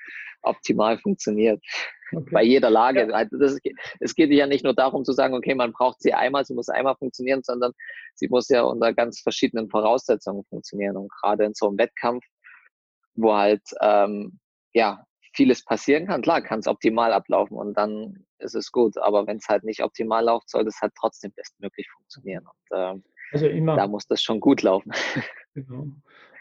optimal 0.42 0.98
funktioniert. 0.98 1.62
Okay. 2.12 2.30
Bei 2.32 2.42
jeder 2.42 2.70
Lage. 2.70 3.08
Ja. 3.08 3.14
Also 3.14 3.38
das, 3.38 3.58
es 4.00 4.14
geht 4.14 4.30
ja 4.30 4.46
nicht 4.46 4.64
nur 4.64 4.74
darum 4.74 5.04
zu 5.04 5.12
sagen, 5.12 5.34
okay, 5.34 5.54
man 5.54 5.72
braucht 5.72 6.02
sie 6.02 6.12
einmal, 6.12 6.44
sie 6.44 6.54
muss 6.54 6.68
einmal 6.68 6.96
funktionieren, 6.96 7.42
sondern 7.42 7.72
sie 8.14 8.28
muss 8.28 8.48
ja 8.48 8.62
unter 8.62 8.92
ganz 8.92 9.20
verschiedenen 9.20 9.70
Voraussetzungen 9.70 10.44
funktionieren. 10.44 10.96
Und 10.96 11.10
gerade 11.10 11.44
in 11.44 11.54
so 11.54 11.68
einem 11.68 11.78
Wettkampf, 11.78 12.24
wo 13.14 13.34
halt 13.34 13.62
ähm, 13.80 14.40
ja 14.72 15.04
vieles 15.32 15.64
passieren 15.64 16.06
kann, 16.06 16.22
klar, 16.22 16.42
kann 16.42 16.60
es 16.60 16.66
optimal 16.66 17.12
ablaufen 17.12 17.56
und 17.56 17.74
dann 17.76 18.24
ist 18.38 18.54
es 18.54 18.72
gut. 18.72 18.98
Aber 18.98 19.26
wenn 19.26 19.36
es 19.36 19.48
halt 19.48 19.64
nicht 19.64 19.82
optimal 19.82 20.24
läuft, 20.24 20.50
soll 20.50 20.66
es 20.66 20.80
halt 20.80 20.92
trotzdem 20.98 21.32
bestmöglich 21.32 21.88
funktionieren. 21.90 22.44
Und 22.46 22.78
ähm, 22.78 23.04
also 23.32 23.46
immer, 23.46 23.76
da 23.76 23.86
muss 23.86 24.06
das 24.06 24.22
schon 24.22 24.40
gut 24.40 24.62
laufen. 24.62 24.92
Genau. 25.54 25.88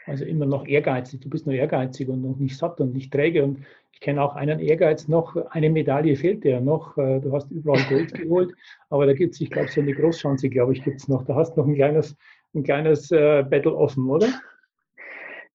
Also 0.06 0.24
immer 0.24 0.46
noch 0.46 0.66
ehrgeizig. 0.66 1.20
Du 1.20 1.28
bist 1.28 1.46
nur 1.46 1.54
ehrgeizig 1.54 2.08
und 2.08 2.22
noch 2.22 2.36
nicht 2.36 2.56
satt 2.56 2.80
und 2.80 2.92
nicht 2.92 3.12
träge. 3.12 3.42
Und 3.42 3.64
ich 3.92 4.00
kenne 4.00 4.22
auch 4.22 4.36
einen 4.36 4.60
Ehrgeiz 4.60 5.08
noch. 5.08 5.34
Eine 5.50 5.68
Medaille 5.68 6.16
fehlt 6.16 6.44
dir 6.44 6.60
noch. 6.60 6.96
Äh, 6.96 7.20
du 7.20 7.32
hast 7.32 7.50
überall 7.50 7.82
Gold 7.88 8.14
geholt. 8.14 8.54
Aber 8.88 9.06
da 9.06 9.12
gibt 9.12 9.34
es, 9.34 9.40
ich 9.40 9.50
glaube, 9.50 9.68
so 9.68 9.80
eine 9.80 9.92
Großchance, 9.92 10.48
glaube 10.48 10.74
ich, 10.74 10.84
gibt 10.84 11.00
es 11.00 11.08
noch. 11.08 11.24
Da 11.24 11.34
hast 11.34 11.54
du 11.54 11.60
noch 11.60 11.66
ein 11.66 11.74
kleines, 11.74 12.16
ein 12.54 12.62
kleines 12.62 13.10
äh, 13.10 13.42
Battle 13.42 13.74
offen, 13.74 14.08
oder? 14.08 14.28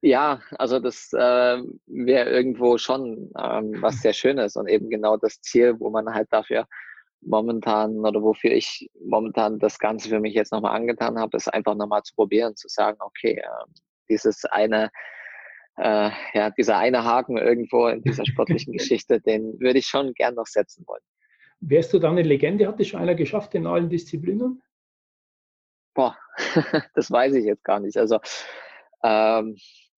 Ja, 0.05 0.39
also 0.59 0.79
das 0.79 1.12
äh, 1.13 1.63
wäre 1.88 2.29
irgendwo 2.29 2.77
schon 2.77 3.31
ähm, 3.41 3.81
was 3.81 4.01
sehr 4.03 4.13
Schönes 4.13 4.55
und 4.55 4.67
eben 4.67 4.88
genau 4.91 5.17
das 5.17 5.41
Ziel, 5.41 5.79
wo 5.79 5.89
man 5.89 6.13
halt 6.13 6.27
dafür 6.29 6.67
momentan 7.21 7.97
oder 8.05 8.21
wofür 8.21 8.51
ich 8.51 8.88
momentan 9.03 9.57
das 9.57 9.79
Ganze 9.79 10.09
für 10.09 10.19
mich 10.19 10.35
jetzt 10.35 10.51
nochmal 10.51 10.75
angetan 10.75 11.17
habe, 11.17 11.35
ist 11.35 11.51
einfach 11.51 11.74
nochmal 11.74 12.03
zu 12.03 12.13
probieren, 12.13 12.55
zu 12.55 12.67
sagen, 12.67 13.00
okay, 13.00 13.41
äh, 13.43 13.65
dieses 14.07 14.45
eine, 14.45 14.91
äh, 15.77 16.12
ja, 16.35 16.51
dieser 16.51 16.77
eine 16.77 17.03
Haken 17.03 17.38
irgendwo 17.38 17.88
in 17.88 18.03
dieser 18.03 18.27
sportlichen 18.27 18.74
Geschichte, 18.77 19.19
den 19.19 19.59
würde 19.59 19.79
ich 19.79 19.88
schon 19.88 20.13
gern 20.13 20.35
noch 20.35 20.45
setzen 20.45 20.85
wollen. 20.85 21.01
Wärst 21.62 21.91
du 21.93 21.97
dann 21.97 22.12
eine 22.12 22.21
Legende? 22.21 22.67
Hat 22.67 22.79
das 22.79 22.89
schon 22.89 23.01
einer 23.01 23.15
geschafft 23.15 23.55
in 23.55 23.65
allen 23.65 23.89
Disziplinen? 23.89 24.62
Boah, 25.95 26.15
das 26.93 27.09
weiß 27.09 27.33
ich 27.33 27.45
jetzt 27.45 27.63
gar 27.63 27.79
nicht. 27.79 27.97
Also 27.97 28.19
ähm, 29.01 29.55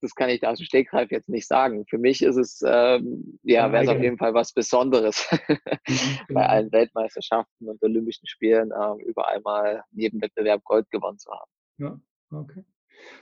das 0.08 0.16
kann 0.16 0.30
ich 0.30 0.40
da 0.40 0.52
aus 0.52 0.58
dem 0.58 0.66
Stegreif 0.66 1.12
jetzt 1.12 1.30
nicht 1.30 1.48
sagen. 1.48 1.86
Für 1.86 1.98
mich 1.98 2.22
ist 2.22 2.38
es, 2.38 2.64
ähm, 2.66 3.40
ja, 3.44 3.72
wäre 3.72 3.84
es 3.84 3.90
auf 3.90 4.02
jeden 4.02 4.18
Fall 4.18 4.34
was 4.34 4.54
Besonderes, 4.54 5.28
mhm, 5.48 5.58
bei 5.88 6.26
genau. 6.28 6.42
allen 6.42 6.72
Weltmeisterschaften 6.72 7.68
und 7.68 7.82
Olympischen 7.84 8.28
Spielen 8.28 8.72
äh, 8.72 9.04
überall 9.06 9.42
mal 9.42 9.84
in 9.92 10.00
jedem 10.00 10.22
Wettbewerb 10.22 10.64
Gold 10.64 10.90
gewonnen 10.90 11.20
zu 11.20 11.32
haben. 11.32 11.52
Ja, 11.78 12.00
okay 12.32 12.64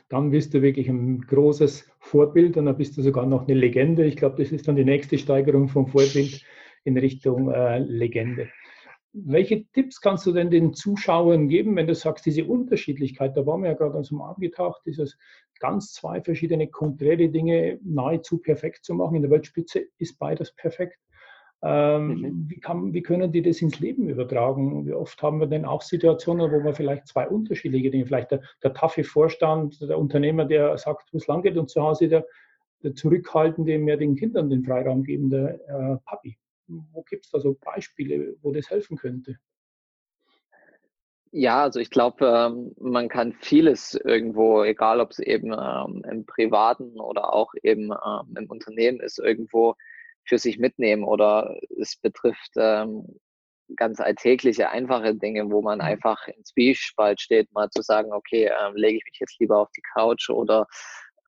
dann 0.10 0.32
bist 0.32 0.54
du 0.54 0.62
wirklich 0.62 0.88
ein 0.88 1.22
großes 1.22 1.90
Vorbild 2.00 2.58
und 2.58 2.66
dann 2.66 2.78
bist 2.78 2.98
du 2.98 3.02
sogar 3.02 3.26
noch 3.26 3.48
eine 3.48 3.54
Legende. 3.54 4.06
Ich 4.06 4.16
glaube, 4.16 4.42
das 4.42 4.52
ist 4.52 4.68
dann 4.68 4.76
die 4.76 4.86
nächste 4.86 5.18
Steigerung 5.18 5.68
vom 5.68 5.88
Vorbild 5.88 6.46
in 6.84 6.98
Richtung 6.98 7.52
äh, 7.52 7.80
Legende. 7.80 8.50
Welche 9.18 9.66
Tipps 9.72 10.02
kannst 10.02 10.26
du 10.26 10.34
denn 10.34 10.50
den 10.50 10.74
Zuschauern 10.74 11.48
geben, 11.48 11.78
wenn 11.78 11.88
du 11.88 11.96
sagst, 11.96 12.26
diese 12.26 12.44
Unterschiedlichkeit, 12.44 13.38
da 13.38 13.46
waren 13.46 13.64
wir 13.64 13.70
ja 13.70 13.76
gerade 13.76 14.04
so 14.04 14.22
angetaucht, 14.22 14.82
dieses 14.86 15.18
ganz 15.60 15.94
zwei 15.94 16.22
verschiedene 16.22 16.68
konträre 16.68 17.30
Dinge 17.30 17.80
nahezu 17.82 18.40
perfekt 18.40 18.84
zu 18.84 18.94
machen. 18.94 19.16
In 19.16 19.22
der 19.22 19.32
Weltspitze 19.32 19.86
ist 20.00 20.20
beides 20.20 20.54
perfekt. 20.54 21.00
Ähm, 21.64 22.08
mhm. 22.08 22.50
wie, 22.50 22.60
kann, 22.60 22.94
wie, 22.94 23.02
können 23.02 23.32
die 23.32 23.42
das 23.42 23.62
ins 23.62 23.80
Leben 23.80 24.10
übertragen? 24.10 24.86
Wie 24.86 24.94
oft 24.94 25.22
haben 25.24 25.40
wir 25.40 25.48
denn 25.48 25.66
auch 25.66 25.82
Situationen, 25.82 26.52
wo 26.52 26.60
man 26.60 26.76
vielleicht 26.76 27.08
zwei 27.08 27.28
unterschiedliche 27.28 27.90
Dinge, 27.90 28.06
vielleicht 28.06 28.32
der, 28.32 28.42
der 28.62 28.74
taffe 28.74 29.04
Vorstand, 29.04 29.82
der 29.82 29.98
Unternehmer, 29.98 30.46
der 30.46 30.78
sagt, 30.78 31.14
wo 31.14 31.18
es 31.18 31.28
lang 31.28 31.42
geht 31.42 31.58
und 31.58 31.70
zu 31.70 31.82
Hause 31.82 32.10
der, 32.10 32.26
der 32.84 32.94
zurückhaltende, 32.94 33.80
mehr 33.80 33.98
den 33.98 34.16
Kindern 34.16 34.50
den 34.50 34.64
Freiraum 34.64 35.04
gebende 35.04 35.60
äh, 35.68 35.98
Papi. 36.06 36.38
Wo 36.68 37.04
gibt 37.04 37.26
es 37.26 37.32
da 37.32 37.40
so 37.40 37.56
Beispiele, 37.60 38.36
wo 38.42 38.52
das 38.52 38.70
helfen 38.70 38.98
könnte? 38.98 39.38
Ja, 41.32 41.64
also 41.64 41.82
ich 41.82 41.90
glaube, 41.90 42.26
ähm, 42.26 42.74
man 42.80 43.10
kann 43.10 43.34
vieles 43.34 43.94
irgendwo, 43.94 44.64
egal 44.64 45.02
ob 45.02 45.12
es 45.12 45.20
eben 45.20 45.52
ähm, 45.52 46.02
im 46.10 46.26
Privaten 46.26 46.98
oder 47.00 47.34
auch 47.34 47.54
eben 47.62 47.92
ähm, 47.92 48.38
im 48.38 48.50
Unternehmen 48.50 49.02
ist, 49.02 49.20
irgendwo 49.20 49.76
für 50.24 50.38
sich 50.38 50.58
mitnehmen 50.60 51.04
oder 51.04 51.60
es 51.78 51.98
betrifft 51.98 52.54
ganz 53.76 54.00
alltägliche, 54.00 54.70
einfache 54.70 55.14
Dinge, 55.14 55.52
wo 55.52 55.62
man 55.62 55.80
mhm. 55.80 55.86
einfach 55.86 56.28
ins 56.28 56.50
Zwiespalt 56.50 57.20
steht, 57.20 57.52
mal 57.52 57.70
zu 57.70 57.82
sagen, 57.82 58.14
okay, 58.14 58.50
lege 58.74 58.98
ich 58.98 59.04
mich 59.06 59.20
jetzt 59.20 59.40
lieber 59.40 59.60
auf 59.60 59.70
die 59.76 59.84
Couch 59.94 60.30
oder 60.30 60.68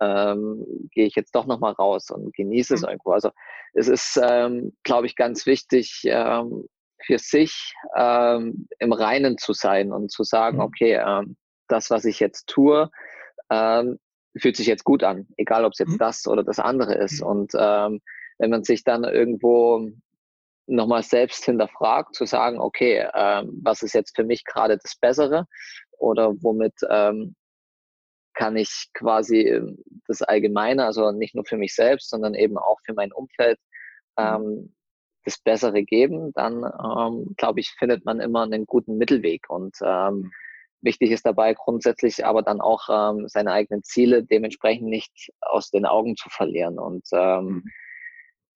ähm, 0.02 0.66
gehe 0.92 1.06
ich 1.06 1.16
jetzt 1.16 1.36
doch 1.36 1.46
nochmal 1.46 1.74
raus 1.74 2.10
und 2.10 2.34
genieße 2.34 2.76
es 2.76 2.82
mhm. 2.82 2.90
irgendwo. 2.90 3.12
Also 3.12 3.32
es 3.74 3.88
ist, 3.88 4.20
ähm, 4.22 4.76
glaube 4.84 5.08
ich, 5.08 5.16
ganz 5.16 5.46
wichtig, 5.46 6.02
ähm, 6.06 6.68
für 7.06 7.20
sich 7.20 7.74
ähm, 7.96 8.68
im 8.80 8.92
Reinen 8.92 9.38
zu 9.38 9.54
sein 9.54 9.92
und 9.92 10.12
zu 10.12 10.24
sagen, 10.24 10.58
mhm. 10.58 10.64
okay, 10.64 10.94
ähm, 10.94 11.38
das, 11.68 11.90
was 11.90 12.06
ich 12.06 12.20
jetzt 12.20 12.48
tue, 12.48 12.90
ähm, 13.52 14.00
fühlt 14.38 14.56
sich 14.56 14.68
jetzt 14.68 14.84
gut 14.84 15.04
an, 15.04 15.28
egal 15.38 15.66
ob 15.66 15.74
es 15.74 15.80
jetzt 15.80 15.94
mhm. 15.94 15.98
das 16.00 16.28
oder 16.28 16.44
das 16.44 16.60
andere 16.60 16.96
ist. 16.96 17.22
Und 17.22 17.54
ähm, 17.58 18.02
wenn 18.38 18.50
man 18.50 18.64
sich 18.64 18.84
dann 18.84 19.04
irgendwo 19.04 19.90
nochmal 20.68 21.04
selbst 21.04 21.46
hinterfragt, 21.46 22.14
zu 22.14 22.26
sagen, 22.26 22.60
okay, 22.60 23.08
ähm, 23.14 23.60
was 23.64 23.82
ist 23.82 23.94
jetzt 23.94 24.16
für 24.16 24.24
mich 24.24 24.44
gerade 24.44 24.78
das 24.78 24.96
Bessere 24.96 25.48
oder 25.98 26.34
womit 26.42 26.74
ähm, 26.90 27.36
kann 28.38 28.56
ich 28.56 28.90
quasi 28.94 29.42
ähm, 29.42 29.84
das 30.08 30.22
Allgemeine, 30.22 30.86
also 30.86 31.12
nicht 31.12 31.36
nur 31.36 31.46
für 31.46 31.58
mich 31.58 31.74
selbst, 31.74 32.10
sondern 32.10 32.36
eben 32.36 32.58
auch 32.58 32.78
für 32.86 32.94
mein 32.94 33.12
Umfeld, 33.12 33.60
mhm. 34.18 34.26
ähm, 34.26 34.76
das 35.26 35.40
Bessere 35.40 35.84
geben, 35.84 36.32
dann 36.34 36.64
ähm, 36.64 37.34
glaube 37.36 37.60
ich, 37.60 37.72
findet 37.78 38.06
man 38.06 38.22
immer 38.22 38.44
einen 38.44 38.66
guten 38.66 38.98
Mittelweg. 38.98 39.50
Und 39.50 39.76
ähm, 39.84 40.14
mhm. 40.14 40.32
wichtig 40.82 41.12
ist 41.12 41.26
dabei 41.26 41.54
grundsätzlich 41.54 42.26
aber 42.26 42.44
dann 42.44 42.62
auch 42.62 42.88
ähm, 42.90 43.28
seine 43.28 43.52
eigenen 43.52 43.84
Ziele 43.84 44.24
dementsprechend 44.24 44.88
nicht 44.88 45.32
aus 45.42 45.70
den 45.70 45.86
Augen 45.86 46.16
zu 46.16 46.30
verlieren. 46.30 46.80
Und 46.80 47.06
ähm, 47.12 47.46
mhm. 47.46 47.64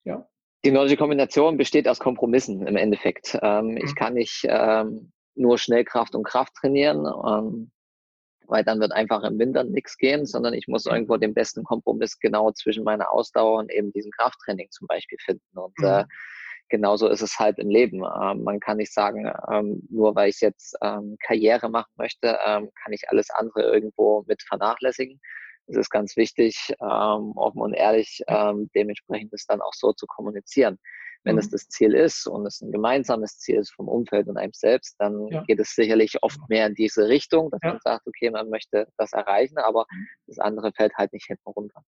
Ja. 0.03 0.27
Die 0.63 0.71
nordische 0.71 0.97
Kombination 0.97 1.57
besteht 1.57 1.87
aus 1.87 1.99
Kompromissen 1.99 2.67
im 2.67 2.75
Endeffekt. 2.75 3.37
Ähm, 3.41 3.71
mhm. 3.71 3.77
Ich 3.77 3.95
kann 3.95 4.13
nicht 4.13 4.45
ähm, 4.47 5.11
nur 5.35 5.57
Schnellkraft 5.57 6.15
und 6.15 6.23
Kraft 6.23 6.53
trainieren, 6.55 7.05
ähm, 7.05 7.71
weil 8.51 8.65
dann 8.65 8.81
wird 8.81 8.91
einfach 8.91 9.23
im 9.23 9.39
Winter 9.39 9.63
nichts 9.63 9.97
gehen, 9.97 10.25
sondern 10.25 10.53
ich 10.53 10.67
muss 10.67 10.85
irgendwo 10.85 11.15
den 11.15 11.33
besten 11.33 11.63
Kompromiss 11.63 12.19
genau 12.19 12.51
zwischen 12.51 12.83
meiner 12.83 13.11
Ausdauer 13.11 13.59
und 13.59 13.71
eben 13.71 13.93
diesem 13.93 14.11
Krafttraining 14.11 14.67
zum 14.71 14.87
Beispiel 14.87 15.17
finden. 15.23 15.57
Und 15.57 15.77
mhm. 15.79 15.85
äh, 15.85 16.05
genauso 16.67 17.07
ist 17.07 17.21
es 17.21 17.39
halt 17.39 17.59
im 17.59 17.69
Leben. 17.69 18.03
Ähm, 18.03 18.43
man 18.43 18.59
kann 18.59 18.77
nicht 18.77 18.93
sagen, 18.93 19.31
ähm, 19.49 19.81
nur 19.89 20.15
weil 20.15 20.29
ich 20.29 20.41
jetzt 20.41 20.75
ähm, 20.83 21.17
Karriere 21.25 21.69
machen 21.69 21.91
möchte, 21.95 22.37
ähm, 22.45 22.69
kann 22.83 22.91
ich 22.91 23.09
alles 23.09 23.29
andere 23.29 23.63
irgendwo 23.63 24.23
mit 24.27 24.43
vernachlässigen, 24.43 25.21
es 25.67 25.77
ist 25.77 25.89
ganz 25.89 26.17
wichtig, 26.17 26.73
ähm, 26.81 27.31
offen 27.37 27.61
und 27.61 27.73
ehrlich 27.73 28.21
ähm, 28.27 28.69
dementsprechend 28.75 29.31
es 29.33 29.45
dann 29.45 29.61
auch 29.61 29.73
so 29.73 29.93
zu 29.93 30.05
kommunizieren. 30.07 30.77
Wenn 31.23 31.35
mhm. 31.35 31.39
es 31.39 31.49
das 31.49 31.67
Ziel 31.67 31.93
ist 31.93 32.27
und 32.27 32.45
es 32.45 32.61
ein 32.61 32.71
gemeinsames 32.71 33.37
Ziel 33.37 33.59
ist 33.59 33.73
vom 33.73 33.87
Umfeld 33.87 34.27
und 34.27 34.37
einem 34.37 34.53
selbst, 34.53 34.95
dann 34.99 35.27
ja. 35.27 35.43
geht 35.43 35.59
es 35.59 35.75
sicherlich 35.75 36.21
oft 36.21 36.39
mehr 36.49 36.65
in 36.67 36.73
diese 36.73 37.07
Richtung, 37.07 37.49
dass 37.51 37.59
ja. 37.63 37.69
man 37.71 37.79
sagt, 37.83 38.07
okay, 38.07 38.31
man 38.31 38.49
möchte 38.49 38.87
das 38.97 39.13
erreichen, 39.13 39.57
aber 39.57 39.85
mhm. 39.91 40.07
das 40.27 40.39
andere 40.39 40.71
fällt 40.73 40.93
halt 40.95 41.13
nicht 41.13 41.27
hinten 41.27 41.49
runter. 41.49 41.83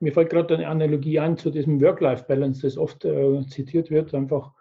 Mir 0.00 0.12
fällt 0.12 0.30
gerade 0.30 0.54
eine 0.54 0.68
Analogie 0.68 1.18
ein 1.18 1.36
zu 1.36 1.50
diesem 1.50 1.80
Work-Life-Balance, 1.80 2.62
das 2.62 2.76
oft 2.76 3.04
äh, 3.04 3.46
zitiert 3.46 3.90
wird, 3.90 4.14
einfach 4.14 4.52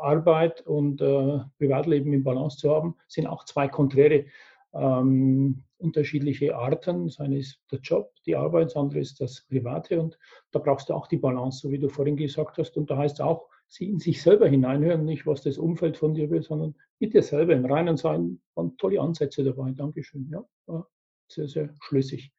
Arbeit 0.00 0.60
und 0.66 1.00
äh, 1.00 1.40
Privatleben 1.58 2.12
in 2.12 2.22
Balance 2.22 2.58
zu 2.58 2.70
haben, 2.70 2.96
sind 3.08 3.26
auch 3.26 3.44
zwei 3.44 3.68
konträre 3.68 4.26
ähm, 4.72 5.64
unterschiedliche 5.84 6.56
Arten. 6.56 7.04
Das 7.06 7.20
eine 7.20 7.38
ist 7.38 7.60
der 7.70 7.78
Job, 7.80 8.12
die 8.26 8.34
Arbeit, 8.34 8.66
das 8.66 8.76
andere 8.76 9.00
ist 9.00 9.20
das 9.20 9.46
Private 9.48 10.00
und 10.00 10.18
da 10.50 10.58
brauchst 10.58 10.88
du 10.88 10.94
auch 10.94 11.06
die 11.06 11.18
Balance, 11.18 11.60
so 11.60 11.70
wie 11.70 11.78
du 11.78 11.88
vorhin 11.88 12.16
gesagt 12.16 12.58
hast. 12.58 12.76
Und 12.76 12.90
da 12.90 12.96
heißt 12.96 13.16
es 13.16 13.20
auch, 13.20 13.48
sie 13.68 13.88
in 13.88 13.98
sich 13.98 14.22
selber 14.22 14.48
hineinhören, 14.48 15.04
nicht 15.04 15.26
was 15.26 15.42
das 15.42 15.58
Umfeld 15.58 15.96
von 15.96 16.14
dir 16.14 16.30
will, 16.30 16.42
sondern 16.42 16.74
mit 16.98 17.14
dir 17.14 17.22
selber 17.22 17.54
im 17.54 17.64
Reinen 17.64 17.96
sein. 17.96 18.40
Waren 18.54 18.76
tolle 18.76 19.00
Ansätze 19.00 19.44
dabei. 19.44 19.72
Dankeschön. 19.72 20.28
Ja, 20.30 20.44
war 20.66 20.88
sehr, 21.28 21.48
sehr 21.48 21.74
schlüssig. 21.80 22.32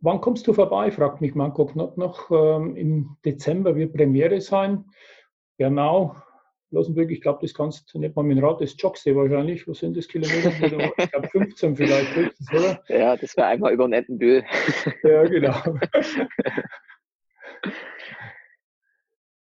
Wann 0.00 0.20
kommst 0.20 0.46
du 0.48 0.52
vorbei? 0.52 0.90
fragt 0.90 1.20
mich 1.20 1.34
Manko 1.34 1.66
Knott 1.66 1.96
noch. 1.96 2.30
Ähm, 2.30 2.76
Im 2.76 3.16
Dezember 3.24 3.76
wird 3.76 3.92
Premiere 3.92 4.40
sein. 4.40 4.84
Genau, 5.58 6.16
Losenburg, 6.72 7.10
ich 7.10 7.20
glaube, 7.20 7.38
das 7.42 7.52
kannst 7.52 7.92
du 7.92 7.98
nicht 7.98 8.16
mal 8.16 8.22
mit 8.22 8.38
dem 8.38 8.44
Rad, 8.44 8.60
das 8.60 8.74
joggst 8.78 9.06
du 9.06 9.14
wahrscheinlich. 9.14 9.68
Was 9.68 9.78
sind 9.78 9.96
das 9.96 10.08
Kilometer? 10.08 10.50
Ich 10.98 11.10
glaube 11.10 11.28
15 11.28 11.76
vielleicht 11.76 12.16
höchstens, 12.16 12.52
oder? 12.52 12.82
Ja, 12.88 13.16
das 13.16 13.36
wäre 13.36 13.48
einmal 13.48 13.72
über 13.72 13.86
den 13.86 13.92
Ettenbühl. 13.92 14.44
Ja, 15.02 15.24
genau. 15.24 15.54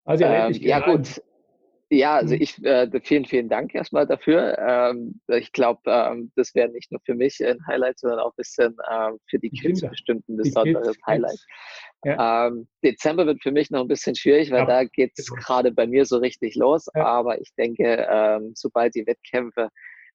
Also 0.05 0.25
ähm, 0.25 0.53
ja 0.53 0.79
gut, 0.79 1.21
ja, 1.91 2.15
also 2.17 2.35
mhm. 2.35 2.41
ich, 2.41 2.63
äh, 2.63 2.87
vielen, 3.03 3.25
vielen 3.25 3.49
Dank 3.49 3.73
erstmal 3.73 4.05
dafür. 4.05 4.57
Ähm, 4.59 5.19
ich 5.27 5.51
glaube, 5.51 5.81
ähm, 5.87 6.31
das 6.35 6.53
wäre 6.53 6.69
nicht 6.69 6.91
nur 6.91 7.01
für 7.03 7.15
mich 7.15 7.43
ein 7.43 7.65
Highlight, 7.65 7.99
sondern 7.99 8.19
auch 8.19 8.31
ein 8.31 8.37
bisschen 8.37 8.77
ähm, 8.91 9.17
für 9.27 9.39
die 9.39 9.49
Kids 9.49 9.79
Kinder. 9.79 9.89
bestimmt 9.89 10.29
ein 10.29 10.37
besonderes 10.37 10.97
Highlight. 11.07 11.39
Ja. 12.05 12.47
Ähm, 12.47 12.67
Dezember 12.83 13.25
wird 13.25 13.41
für 13.41 13.51
mich 13.51 13.71
noch 13.71 13.81
ein 13.81 13.87
bisschen 13.87 14.15
schwierig, 14.15 14.51
weil 14.51 14.59
ja. 14.59 14.65
da 14.65 14.83
geht 14.83 15.13
es 15.17 15.29
genau. 15.29 15.41
gerade 15.41 15.71
bei 15.71 15.87
mir 15.87 16.05
so 16.05 16.17
richtig 16.17 16.55
los. 16.55 16.87
Ja. 16.93 17.05
Aber 17.05 17.41
ich 17.41 17.53
denke, 17.57 18.07
ähm, 18.09 18.51
sobald 18.55 18.93
die 18.93 19.07
Wettkämpfe 19.07 19.69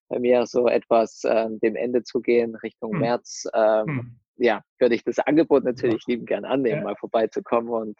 bei 0.09 0.21
mir 0.21 0.47
so 0.47 0.69
etwas 0.69 1.23
ähm, 1.27 1.59
dem 1.59 1.75
Ende 1.75 2.05
zu 2.05 2.21
gehen, 2.21 2.55
Richtung 2.57 2.93
hm. 2.93 3.01
März, 3.01 3.49
hm. 3.53 4.17
ja, 4.37 4.63
würde 4.79 4.95
ich 4.95 5.03
das 5.03 5.19
Angebot 5.19 5.65
natürlich 5.65 6.07
lieben 6.07 6.27
gern 6.27 6.45
annehmen, 6.45 6.85
mal 6.85 6.95
vorbeizukommen 6.97 7.71
und 7.71 7.99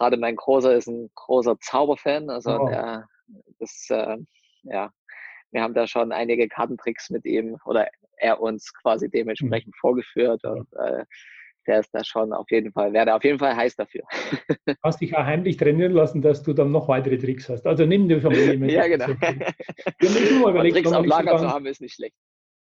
gerade 0.00 0.16
mein 0.16 0.36
Großer 0.36 0.74
ist 0.74 0.88
ein 0.88 1.10
großer 1.14 1.58
Zauberfan. 1.60 2.30
Also 2.30 2.58
oh. 2.58 2.68
der, 2.68 3.06
das, 3.58 3.86
äh, 3.90 4.16
ja, 4.62 4.90
wir 5.52 5.62
haben 5.62 5.74
da 5.74 5.86
schon 5.86 6.10
einige 6.10 6.48
Kartentricks 6.48 7.10
mit 7.10 7.24
ihm 7.26 7.58
oder 7.66 7.88
er 8.16 8.40
uns 8.40 8.72
quasi 8.82 9.06
mhm. 9.06 9.10
dementsprechend 9.10 9.74
mhm. 9.74 9.78
vorgeführt 9.80 10.44
und 10.44 10.68
äh, 10.74 11.04
der 11.66 11.80
ist 11.80 11.90
da 11.92 12.02
schon 12.02 12.32
auf 12.32 12.50
jeden 12.50 12.72
Fall, 12.72 12.94
wäre 12.94 13.14
auf 13.14 13.22
jeden 13.22 13.38
Fall 13.38 13.54
heiß 13.54 13.76
dafür. 13.76 14.02
Hast 14.82 15.02
dich 15.02 15.14
auch 15.14 15.24
heimlich 15.24 15.58
trainieren 15.58 15.92
lassen, 15.92 16.22
dass 16.22 16.42
du 16.42 16.54
dann 16.54 16.72
noch 16.72 16.88
weitere 16.88 17.18
Tricks 17.18 17.50
hast. 17.50 17.66
Also 17.66 17.84
nimm 17.84 18.08
dir 18.08 18.20
schon 18.22 18.32
mal 18.32 18.70
Ja, 18.70 18.88
genau. 18.88 19.08
Wir 19.08 20.52
mal 20.52 20.70
Tricks 20.70 20.92
auf 20.92 21.04
Lager 21.04 21.36
zu 21.36 21.48
haben, 21.48 21.66
ist 21.66 21.82
nicht 21.82 21.94
schlecht. 21.94 22.16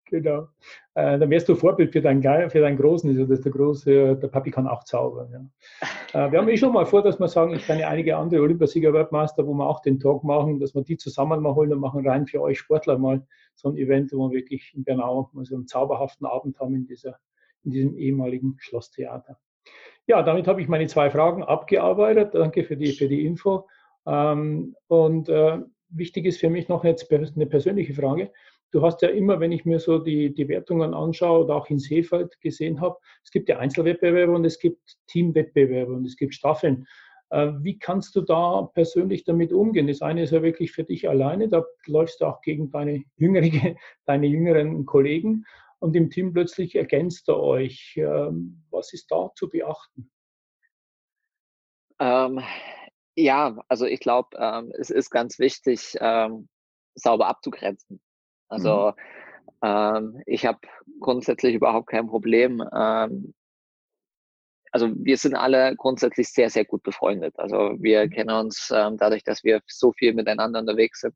Genau. 0.05 0.47
Äh, 0.95 1.17
dann 1.17 1.29
wärst 1.29 1.49
du 1.49 1.55
Vorbild 1.55 1.91
für 1.91 2.01
deinen, 2.01 2.21
für 2.49 2.59
deinen 2.59 2.77
Großen, 2.77 3.09
also 3.09 3.25
dass 3.25 3.41
der 3.41 3.51
Große, 3.51 4.15
der 4.17 4.27
Papi 4.27 4.51
kann 4.51 4.67
auch 4.67 4.83
zaubern. 4.83 5.29
Ja. 5.31 6.27
Äh, 6.27 6.31
wir 6.31 6.39
haben 6.39 6.49
eh 6.49 6.57
schon 6.57 6.73
mal 6.73 6.85
vor, 6.85 7.01
dass 7.01 7.19
wir 7.19 7.27
sagen, 7.27 7.53
ich 7.53 7.65
kenne 7.65 7.87
einige 7.87 8.17
andere 8.17 8.41
Olympiasieger-Weltmeister, 8.41 9.47
wo 9.47 9.53
wir 9.53 9.67
auch 9.67 9.81
den 9.81 9.99
Talk 9.99 10.23
machen, 10.23 10.59
dass 10.59 10.75
wir 10.75 10.83
die 10.83 10.97
zusammen 10.97 11.41
mal 11.41 11.55
holen 11.55 11.73
und 11.73 11.79
machen 11.79 12.07
rein 12.07 12.27
für 12.27 12.41
euch 12.41 12.59
Sportler 12.59 12.97
mal 12.97 13.25
so 13.55 13.69
ein 13.69 13.77
Event, 13.77 14.11
wo 14.13 14.29
wir 14.29 14.37
wirklich 14.37 14.73
in 14.75 14.83
Bernau 14.83 15.29
mal 15.33 15.45
so 15.45 15.55
einen 15.55 15.67
zauberhaften 15.67 16.27
Abend 16.27 16.59
haben 16.59 16.75
in, 16.75 16.85
dieser, 16.85 17.17
in 17.63 17.71
diesem 17.71 17.97
ehemaligen 17.97 18.55
Schlosstheater. 18.59 19.39
Ja, 20.05 20.21
damit 20.21 20.47
habe 20.47 20.61
ich 20.61 20.67
meine 20.67 20.87
zwei 20.87 21.09
Fragen 21.09 21.43
abgearbeitet. 21.43 22.35
Danke 22.35 22.65
für 22.65 22.75
die, 22.75 22.91
für 22.91 23.07
die 23.07 23.25
Info. 23.25 23.67
Ähm, 24.05 24.75
und 24.87 25.29
äh, 25.29 25.59
wichtig 25.89 26.25
ist 26.25 26.39
für 26.39 26.49
mich 26.49 26.67
noch 26.67 26.83
jetzt 26.83 27.11
eine 27.11 27.45
persönliche 27.45 27.93
Frage 27.93 28.31
du 28.73 28.81
hast 28.81 29.01
ja 29.03 29.09
immer, 29.09 29.39
wenn 29.39 29.51
ich 29.51 29.65
mir 29.65 29.79
so 29.79 29.99
die, 29.99 30.33
die 30.33 30.47
Wertungen 30.49 30.93
anschaue 30.93 31.45
oder 31.45 31.55
auch 31.55 31.69
in 31.69 31.79
Seefeld 31.79 32.39
gesehen 32.41 32.81
habe, 32.81 32.97
es 33.23 33.31
gibt 33.31 33.47
ja 33.47 33.59
Einzelwettbewerbe 33.59 34.33
und 34.33 34.43
es 34.45 34.59
gibt 34.59 34.97
Teamwettbewerbe 35.07 35.93
und 35.93 36.05
es 36.05 36.17
gibt 36.17 36.33
Staffeln. 36.33 36.87
Äh, 37.29 37.51
wie 37.61 37.77
kannst 37.77 38.15
du 38.15 38.21
da 38.21 38.63
persönlich 38.73 39.23
damit 39.23 39.53
umgehen? 39.53 39.87
Das 39.87 40.01
eine 40.01 40.23
ist 40.23 40.31
ja 40.31 40.41
wirklich 40.41 40.71
für 40.71 40.83
dich 40.83 41.07
alleine, 41.07 41.47
da 41.47 41.63
läufst 41.85 42.19
du 42.21 42.25
auch 42.25 42.41
gegen 42.41 42.71
deine, 42.71 43.03
jüngere, 43.15 43.75
deine 44.05 44.27
jüngeren 44.27 44.85
Kollegen 44.85 45.45
und 45.79 45.95
im 45.95 46.09
Team 46.09 46.33
plötzlich 46.33 46.75
ergänzt 46.75 47.29
er 47.29 47.39
euch. 47.39 47.93
Ähm, 47.97 48.63
was 48.71 48.91
ist 48.91 49.11
da 49.11 49.31
zu 49.35 49.49
beachten? 49.49 50.09
Ähm, 51.99 52.41
ja, 53.15 53.55
also 53.67 53.85
ich 53.85 53.99
glaube, 53.99 54.35
ähm, 54.39 54.71
es 54.79 54.89
ist 54.89 55.11
ganz 55.11 55.37
wichtig, 55.37 55.95
ähm, 55.99 56.49
sauber 56.95 57.27
abzugrenzen. 57.27 58.01
Also 58.47 58.93
mhm. 59.61 59.67
ähm, 59.67 60.21
ich 60.25 60.45
habe 60.45 60.59
grundsätzlich 60.99 61.55
überhaupt 61.55 61.87
kein 61.87 62.07
Problem. 62.07 62.63
Ähm, 62.75 63.33
also 64.71 64.89
wir 64.95 65.17
sind 65.17 65.35
alle 65.35 65.75
grundsätzlich 65.75 66.29
sehr, 66.29 66.49
sehr 66.49 66.65
gut 66.65 66.81
befreundet. 66.81 67.37
Also 67.37 67.75
wir 67.79 68.05
mhm. 68.05 68.09
kennen 68.09 68.35
uns 68.35 68.71
ähm, 68.75 68.97
dadurch, 68.97 69.23
dass 69.23 69.43
wir 69.43 69.61
so 69.67 69.93
viel 69.93 70.13
miteinander 70.13 70.59
unterwegs 70.59 71.01
sind, 71.01 71.15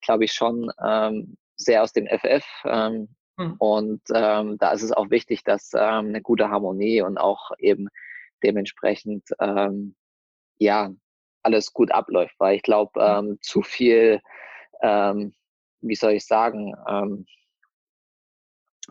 glaube 0.00 0.24
ich 0.24 0.32
schon 0.32 0.70
ähm, 0.84 1.36
sehr 1.56 1.82
aus 1.82 1.92
dem 1.92 2.06
FF. 2.06 2.44
Ähm, 2.64 3.08
mhm. 3.36 3.54
Und 3.58 4.02
ähm, 4.12 4.58
da 4.58 4.72
ist 4.72 4.82
es 4.82 4.92
auch 4.92 5.10
wichtig, 5.10 5.44
dass 5.44 5.72
ähm, 5.74 6.08
eine 6.08 6.20
gute 6.20 6.50
Harmonie 6.50 7.00
und 7.02 7.16
auch 7.16 7.52
eben 7.58 7.88
dementsprechend 8.42 9.28
ähm, 9.40 9.94
ja 10.58 10.90
alles 11.44 11.72
gut 11.72 11.92
abläuft, 11.92 12.34
weil 12.38 12.56
ich 12.56 12.62
glaube, 12.62 13.00
mhm. 13.00 13.30
ähm, 13.30 13.38
zu 13.40 13.62
viel 13.62 14.20
ähm, 14.82 15.32
wie 15.80 15.94
soll 15.94 16.12
ich 16.12 16.26
sagen, 16.26 16.74
ähm, 16.88 17.26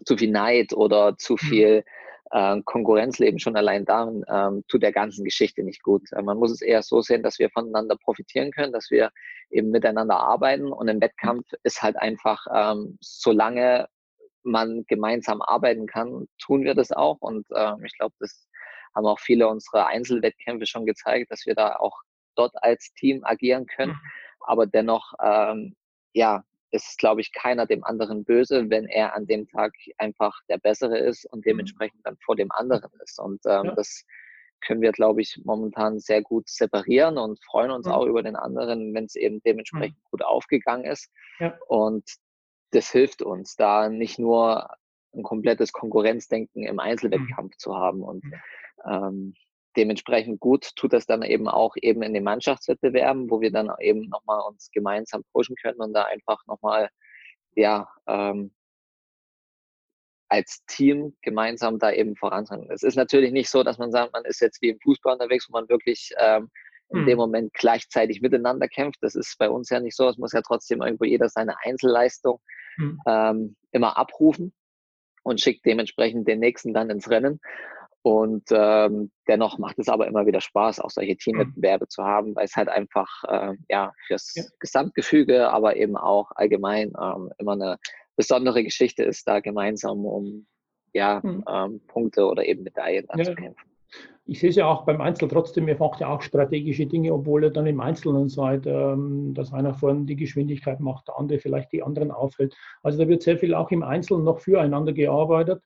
zu 0.06 0.18
viel 0.18 0.32
Neid 0.32 0.74
oder 0.74 1.18
zu 1.18 1.34
mhm. 1.34 1.38
viel 1.38 1.84
äh, 2.32 2.62
Konkurrenzleben 2.66 3.40
schon 3.40 3.56
allein 3.56 3.86
darin 3.86 4.26
ähm, 4.30 4.64
tut 4.68 4.84
der 4.84 4.92
ganzen 4.92 5.24
Geschichte 5.24 5.64
nicht 5.64 5.84
gut. 5.84 6.12
Äh, 6.12 6.22
man 6.22 6.38
muss 6.38 6.52
es 6.52 6.62
eher 6.62 6.82
so 6.82 7.02
sehen, 7.02 7.24
dass 7.24 7.40
wir 7.40 7.50
voneinander 7.50 7.96
profitieren 7.98 8.52
können, 8.52 8.74
dass 8.74 8.90
wir 8.90 9.12
eben 9.50 9.70
miteinander 9.70 10.18
arbeiten 10.18 10.72
und 10.72 10.88
im 10.88 11.02
Wettkampf 11.02 11.46
ist 11.64 11.82
halt 11.82 11.96
einfach, 11.98 12.46
ähm, 12.54 12.98
solange 13.02 13.88
man 14.44 14.86
gemeinsam 14.88 15.42
arbeiten 15.42 15.88
kann, 15.88 16.28
tun 16.40 16.64
wir 16.64 16.76
das 16.76 16.92
auch 16.92 17.18
und 17.22 17.48
äh, 17.52 17.74
ich 17.84 17.98
glaube, 17.98 18.16
das 18.20 18.48
haben 18.96 19.06
auch 19.06 19.20
viele 19.20 19.48
unserer 19.48 19.88
Einzelwettkämpfe 19.88 20.66
schon 20.66 20.86
gezeigt, 20.86 21.32
dass 21.32 21.46
wir 21.46 21.56
da 21.56 21.76
auch 21.76 22.02
dort 22.36 22.54
als 22.64 22.94
Team 22.94 23.24
agieren 23.24 23.66
können. 23.66 23.94
Mhm. 23.94 24.12
Aber 24.40 24.66
dennoch, 24.68 25.14
ähm, 25.22 25.76
ja, 26.14 26.44
ist, 26.76 26.98
glaube 26.98 27.22
ich, 27.22 27.32
keiner 27.32 27.66
dem 27.66 27.84
anderen 27.84 28.26
böse, 28.26 28.70
wenn 28.70 28.86
er 28.86 29.16
an 29.16 29.26
dem 29.26 29.48
Tag 29.48 29.74
einfach 29.98 30.34
der 30.50 30.58
Bessere 30.58 30.98
ist 30.98 31.26
und 31.32 31.40
mhm. 31.40 31.50
dementsprechend 31.50 32.02
dann 32.04 32.18
vor 32.24 32.36
dem 32.36 32.52
anderen 32.52 32.92
ist. 33.04 33.20
Und 33.20 33.42
ähm, 33.46 33.66
ja. 33.66 33.76
das 33.76 34.04
können 34.62 34.82
wir, 34.82 34.92
glaube 34.92 35.22
ich, 35.22 35.40
momentan 35.44 36.00
sehr 36.00 36.22
gut 36.22 36.50
separieren 36.50 37.18
und 37.18 37.44
freuen 37.46 37.72
uns 37.72 37.88
mhm. 37.88 37.94
auch 37.94 38.06
über 38.06 38.24
den 38.24 38.36
anderen, 38.36 38.94
wenn 38.94 39.06
es 39.06 39.16
eben 39.16 39.42
dementsprechend 39.44 39.98
mhm. 39.98 40.10
gut 40.12 40.24
aufgegangen 40.24 40.86
ist. 40.86 41.10
Ja. 41.40 41.58
Und 41.68 42.04
das 42.72 42.92
hilft 42.92 43.22
uns, 43.22 43.56
da 43.56 43.90
nicht 43.90 44.20
nur 44.20 44.70
ein 45.14 45.24
komplettes 45.24 45.72
Konkurrenzdenken 45.72 46.64
im 46.64 46.80
Einzelwettkampf 46.80 47.54
mhm. 47.54 47.58
zu 47.58 47.76
haben. 47.76 48.04
Und 48.04 48.24
ähm, 48.86 49.34
dementsprechend 49.78 50.40
gut 50.40 50.76
tut 50.76 50.94
das 50.94 51.06
dann 51.06 51.22
eben 51.22 51.48
auch 51.48 51.76
eben 51.82 52.02
in 52.02 52.14
den 52.14 52.24
Mannschaftswettbewerben, 52.24 53.30
wo 53.30 53.42
wir 53.42 53.52
dann 53.52 53.72
eben 53.80 54.10
nochmal 54.10 54.42
uns 54.48 54.70
gemeinsam 54.72 55.24
pushen 55.32 55.56
können 55.56 55.80
und 55.80 55.94
da 55.94 56.04
einfach 56.04 56.46
nochmal, 56.48 56.90
ja, 57.56 57.88
ähm, 58.08 58.54
als 60.28 60.66
Team 60.66 61.16
gemeinsam 61.22 61.80
da 61.80 61.92
eben 61.92 62.16
vorankommen. 62.16 62.70
Es 62.72 62.84
ist 62.84 62.96
natürlich 62.96 63.32
nicht 63.32 63.50
so, 63.50 63.64
dass 63.64 63.78
man 63.78 63.92
sagt, 63.92 64.14
man 64.14 64.26
ist 64.26 64.42
jetzt 64.42 64.62
wie 64.62 64.70
im 64.70 64.80
Fußball 64.80 65.14
unterwegs, 65.14 65.48
wo 65.50 65.54
man 65.54 65.70
wirklich 65.70 66.12
ähm, 66.18 66.50
in 66.90 67.00
hm. 67.00 67.06
dem 67.06 67.18
Moment 67.18 67.54
gleichzeitig 67.54 68.22
miteinander 68.22 68.68
kämpft. 68.68 69.00
Das 69.02 69.16
ist 69.16 69.38
bei 69.38 69.50
uns 69.50 69.70
ja 69.70 69.80
nicht 69.80 69.96
so. 69.96 70.10
Es 70.10 70.18
muss 70.18 70.34
ja 70.34 70.42
trotzdem 70.42 70.82
irgendwo 70.82 71.06
jeder 71.06 71.30
seine 71.30 71.56
Einzelleistung 71.64 72.40
hm. 72.76 73.00
ähm, 73.08 73.56
immer 73.72 73.98
abrufen 73.98 74.54
und 75.24 75.42
schickt 75.42 75.66
dementsprechend 75.66 76.28
den 76.28 76.40
nächsten 76.40 76.74
dann 76.74 76.90
ins 76.90 77.10
Rennen. 77.10 77.40
Und 78.06 78.44
ähm, 78.52 79.10
dennoch 79.28 79.58
macht 79.58 79.80
es 79.80 79.90
aber 79.90 80.06
immer 80.06 80.28
wieder 80.28 80.40
Spaß, 80.40 80.80
auch 80.80 80.92
solche 80.92 81.14
mhm. 81.14 81.18
Teamwettbewerbe 81.18 81.86
mhm. 81.86 81.90
zu 81.90 82.04
haben, 82.04 82.36
weil 82.36 82.46
es 82.46 82.56
halt 82.56 82.70
einfach 82.70 83.24
äh, 83.28 83.54
ja 83.68 83.94
fürs 84.06 84.36
ja. 84.36 84.44
Gesamtgefüge, 84.60 85.50
aber 85.50 85.76
eben 85.76 85.98
auch 85.98 86.30
allgemein 86.36 86.94
ähm, 87.02 87.32
immer 87.40 87.54
eine 87.54 87.78
besondere 88.16 88.64
Geschichte 88.64 89.04
ist, 89.04 89.28
da 89.28 89.40
gemeinsam 89.40 90.06
um 90.06 90.46
ja, 90.94 91.20
mhm. 91.24 91.44
ähm, 91.50 91.82
Punkte 91.88 92.28
oder 92.28 92.46
eben 92.46 92.62
Medaillen 92.62 93.10
anzukämpfen. 93.10 93.66
Ja. 93.68 93.98
Ich 94.28 94.40
sehe 94.40 94.52
es 94.52 94.56
ja 94.56 94.68
auch 94.68 94.86
beim 94.86 95.02
Einzel 95.02 95.28
trotzdem, 95.28 95.68
ihr 95.68 95.80
macht 95.80 96.00
ja 96.00 96.10
auch 96.10 96.22
strategische 96.22 96.86
Dinge, 96.86 97.12
obwohl 97.12 97.46
ihr 97.46 97.50
dann 97.50 97.66
im 97.66 97.80
Einzelnen 97.80 98.30
seid, 98.30 98.68
ähm, 98.68 99.34
dass 99.34 99.52
einer 99.52 99.74
vorne 99.74 100.06
die 100.06 100.16
Geschwindigkeit 100.16 100.80
macht, 100.80 101.08
der 101.08 101.18
andere 101.18 101.40
vielleicht 101.40 101.72
die 101.72 101.82
anderen 101.82 102.12
aufhält. 102.12 102.56
Also 102.84 103.00
da 103.00 103.08
wird 103.08 103.24
sehr 103.24 103.40
viel 103.40 103.56
auch 103.56 103.72
im 103.72 103.82
Einzelnen 103.82 104.24
noch 104.24 104.42
füreinander 104.42 104.94
gearbeitet 104.94 105.64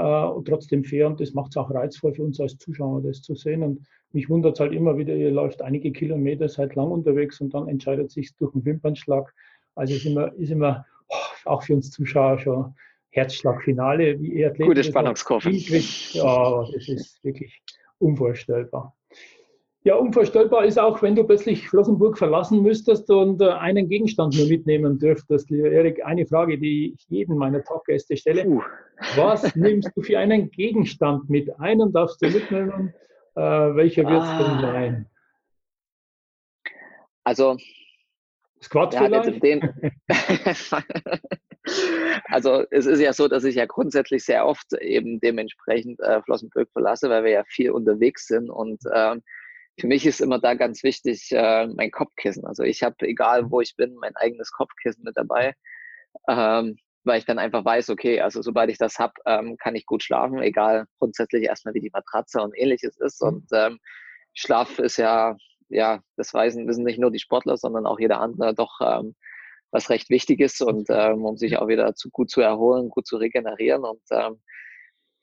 und 0.00 0.46
trotzdem 0.46 0.84
fair 0.84 1.06
und 1.06 1.20
das 1.20 1.34
macht 1.34 1.50
es 1.50 1.56
auch 1.56 1.70
reizvoll 1.70 2.14
für 2.14 2.22
uns 2.22 2.40
als 2.40 2.56
Zuschauer, 2.58 3.02
das 3.02 3.22
zu 3.22 3.34
sehen. 3.34 3.62
Und 3.62 3.86
mich 4.12 4.28
wundert 4.28 4.54
es 4.54 4.60
halt 4.60 4.72
immer 4.72 4.96
wieder, 4.96 5.14
ihr 5.14 5.30
läuft 5.30 5.62
einige 5.62 5.92
Kilometer, 5.92 6.48
seid 6.48 6.74
lang 6.74 6.90
unterwegs 6.90 7.40
und 7.40 7.54
dann 7.54 7.68
entscheidet 7.68 8.10
sich 8.10 8.34
durch 8.36 8.54
einen 8.54 8.64
Wimpernschlag. 8.64 9.32
Also 9.74 9.94
ist 9.94 10.06
immer, 10.06 10.32
ist 10.34 10.50
immer 10.50 10.84
oh, 11.08 11.50
auch 11.50 11.62
für 11.62 11.74
uns 11.74 11.90
Zuschauer 11.90 12.38
schon 12.38 12.74
Herzschlagfinale, 13.10 14.20
wie 14.20 14.34
ihr 14.34 14.48
Athleten. 14.48 14.68
Gute 14.68 14.84
Spannungskurve. 14.84 15.50
Ja, 15.50 16.64
das 16.72 16.88
ist 16.88 17.22
wirklich 17.24 17.62
unvorstellbar. 17.98 18.94
Ja, 19.82 19.94
unvorstellbar 19.94 20.66
ist 20.66 20.78
auch, 20.78 21.00
wenn 21.00 21.16
du 21.16 21.24
plötzlich 21.24 21.66
Flossenburg 21.66 22.18
verlassen 22.18 22.62
müsstest 22.62 23.10
und 23.10 23.40
äh, 23.40 23.48
einen 23.48 23.88
Gegenstand 23.88 24.36
nur 24.36 24.46
mitnehmen 24.46 24.98
dürftest. 24.98 25.48
Lieber 25.48 25.70
Erik, 25.70 26.04
eine 26.04 26.26
Frage, 26.26 26.58
die 26.58 26.92
ich 26.94 27.06
jedem 27.08 27.38
meiner 27.38 27.64
Talkgäste 27.64 28.14
stelle. 28.18 28.46
Uh. 28.46 28.60
Was 29.16 29.42
nimmst 29.56 29.90
du 29.96 30.02
für 30.02 30.18
einen 30.18 30.50
Gegenstand 30.50 31.30
mit? 31.30 31.58
Einen 31.58 31.94
darfst 31.94 32.20
du 32.20 32.28
mitnehmen. 32.28 32.92
Äh, 33.36 33.40
welcher 33.40 34.04
wird 34.04 34.22
es 34.22 34.28
ah. 34.28 34.38
denn 34.38 34.60
sein? 34.60 35.06
Also, 37.24 37.56
Squat 38.62 38.92
ja, 38.92 39.04
vielleicht? 39.04 39.42
Den, 39.42 39.62
also 42.24 42.66
es 42.70 42.84
ist 42.84 43.00
ja 43.00 43.14
so, 43.14 43.28
dass 43.28 43.44
ich 43.44 43.54
ja 43.54 43.64
grundsätzlich 43.64 44.24
sehr 44.24 44.44
oft 44.44 44.74
eben 44.74 45.20
dementsprechend 45.20 46.00
äh, 46.00 46.20
Flossenböck 46.20 46.70
verlasse, 46.70 47.08
weil 47.08 47.24
wir 47.24 47.30
ja 47.30 47.44
viel 47.44 47.70
unterwegs 47.70 48.26
sind 48.26 48.50
und 48.50 48.82
ähm, 48.94 49.22
für 49.78 49.86
mich 49.86 50.06
ist 50.06 50.20
immer 50.20 50.38
da 50.38 50.54
ganz 50.54 50.82
wichtig 50.82 51.30
äh, 51.32 51.66
mein 51.68 51.90
Kopfkissen. 51.90 52.44
Also 52.44 52.62
ich 52.62 52.82
habe, 52.82 52.96
egal 53.06 53.50
wo 53.50 53.60
ich 53.60 53.76
bin, 53.76 53.94
mein 53.94 54.16
eigenes 54.16 54.52
Kopfkissen 54.52 55.04
mit 55.04 55.16
dabei, 55.16 55.54
ähm, 56.28 56.76
weil 57.04 57.18
ich 57.18 57.24
dann 57.24 57.38
einfach 57.38 57.64
weiß, 57.64 57.90
okay, 57.90 58.20
also 58.20 58.42
sobald 58.42 58.70
ich 58.70 58.78
das 58.78 58.98
habe, 58.98 59.14
ähm, 59.26 59.56
kann 59.56 59.74
ich 59.74 59.86
gut 59.86 60.02
schlafen, 60.02 60.42
egal 60.42 60.86
grundsätzlich 60.98 61.44
erstmal 61.44 61.74
wie 61.74 61.80
die 61.80 61.90
Matratze 61.92 62.42
und 62.42 62.56
ähnliches 62.56 62.98
ist. 62.98 63.22
Mhm. 63.22 63.28
Und 63.28 63.46
ähm, 63.54 63.78
Schlaf 64.34 64.78
ist 64.78 64.98
ja, 64.98 65.36
ja, 65.68 66.02
das 66.16 66.34
wissen, 66.34 66.68
wissen 66.68 66.84
nicht 66.84 66.98
nur 66.98 67.10
die 67.10 67.18
Sportler, 67.18 67.56
sondern 67.56 67.86
auch 67.86 67.98
jeder 67.98 68.20
andere 68.20 68.54
doch 68.54 68.80
ähm, 68.82 69.14
was 69.70 69.88
recht 69.88 70.10
wichtig 70.10 70.40
ist 70.40 70.60
und 70.62 70.88
ähm, 70.90 71.24
um 71.24 71.36
sich 71.36 71.56
auch 71.58 71.68
wieder 71.68 71.94
zu, 71.94 72.10
gut 72.10 72.28
zu 72.30 72.40
erholen, 72.40 72.90
gut 72.90 73.06
zu 73.06 73.16
regenerieren. 73.16 73.84
Und 73.84 74.02
ähm, 74.10 74.40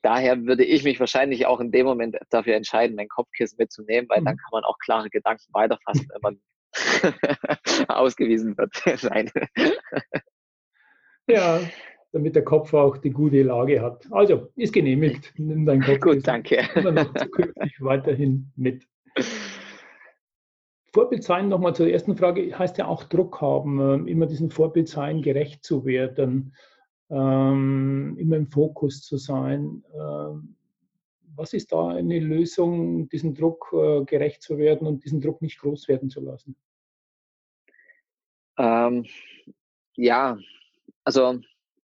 daher 0.08 0.46
würde 0.46 0.64
ich 0.64 0.86
mich 0.86 1.02
wahrscheinlich 1.02 1.46
auch 1.48 1.60
in 1.60 1.70
dem 1.70 1.86
Moment 1.86 2.16
dafür 2.30 2.56
entscheiden, 2.56 2.96
mein 2.96 3.10
Kopfkissen 3.10 3.58
mitzunehmen, 3.60 4.08
weil 4.08 4.22
mhm. 4.22 4.26
dann 4.26 4.38
kann 4.38 4.50
man 4.54 4.64
auch 4.64 4.78
klare 4.80 5.10
Gedanken 5.10 5.44
weiterfassen, 5.52 6.08
wenn 6.14 6.22
man 6.22 6.40
ausgewiesen 7.90 8.58
wird. 8.58 8.72
Nein. 9.04 9.30
ja, 11.28 11.60
damit 12.14 12.38
der 12.38 12.46
Kopf 12.46 12.74
auch 12.74 12.96
die 12.96 13.10
gute 13.10 13.44
Lage 13.44 13.82
hat. 13.82 14.08
Also, 14.10 14.48
ist 14.56 14.72
genehmigt. 14.72 15.34
Nimm 15.36 15.66
dein 15.66 15.82
Kopfkissen. 15.84 16.20
Gut, 16.20 16.26
danke. 16.26 16.64
Zukünftig 17.20 17.82
weiterhin 17.82 18.50
mit. 18.56 18.88
Vorbild 20.94 21.24
sein, 21.24 21.50
nochmal 21.50 21.76
zur 21.76 21.90
ersten 21.90 22.16
Frage, 22.16 22.58
heißt 22.58 22.78
ja 22.78 22.88
auch 22.88 23.04
Druck 23.04 23.42
haben, 23.42 23.82
ähm, 23.82 24.08
immer 24.08 24.26
diesem 24.26 24.52
Vorbild 24.52 24.88
sein, 24.88 25.22
gerecht 25.22 25.66
zu 25.66 25.86
werden 25.86 26.54
ähm, 27.10 28.16
immer 28.20 28.36
im 28.38 28.48
Fokus 28.48 29.02
zu 29.02 29.18
sein. 29.18 29.84
Ähm, 29.94 30.56
was 31.36 31.54
ist 31.54 31.72
da 31.72 31.90
eine 31.90 32.20
Lösung, 32.20 33.10
diesem 33.10 33.36
Druck 33.36 33.72
äh, 33.72 34.04
gerecht 34.06 34.42
zu 34.42 34.58
werden 34.58 34.88
und 34.88 35.06
diesen 35.06 35.22
Druck 35.22 35.42
nicht 35.42 35.60
groß 35.60 35.88
werden 35.88 36.10
zu 36.10 36.20
lassen? 36.20 36.56
Ähm, 38.58 39.06
ja, 39.96 40.38
also 41.04 41.40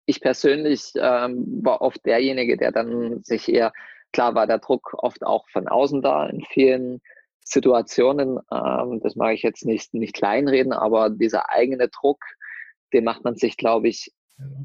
ich 0.06 0.20
persönlich 0.20 0.92
ähm, 0.96 1.60
war 1.62 1.82
oft 1.82 2.04
derjenige, 2.06 2.56
der 2.56 2.72
dann 2.72 3.22
sich 3.22 3.48
eher, 3.48 3.72
klar 4.12 4.34
war 4.34 4.46
der 4.46 4.58
Druck 4.58 4.94
oft 4.94 5.22
auch 5.22 5.48
von 5.50 5.68
außen 5.68 6.02
da 6.02 6.26
in 6.26 6.42
vielen 6.42 7.00
Situationen. 7.44 8.38
Ähm, 8.50 9.00
das 9.02 9.16
mag 9.16 9.34
ich 9.34 9.42
jetzt 9.42 9.64
nicht, 9.64 9.94
nicht 9.94 10.14
kleinreden, 10.14 10.72
aber 10.72 11.10
dieser 11.10 11.50
eigene 11.50 11.88
Druck, 11.88 12.24
den 12.92 13.04
macht 13.04 13.24
man 13.24 13.36
sich, 13.36 13.56
glaube 13.56 13.88
ich, 13.88 14.12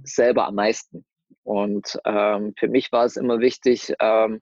selber 0.04 0.48
am 0.48 0.56
meisten. 0.56 1.06
Und 1.44 2.00
ähm, 2.06 2.54
für 2.58 2.68
mich 2.68 2.92
war 2.92 3.06
es 3.06 3.16
immer 3.18 3.40
wichtig, 3.40 3.94
ähm, 4.00 4.42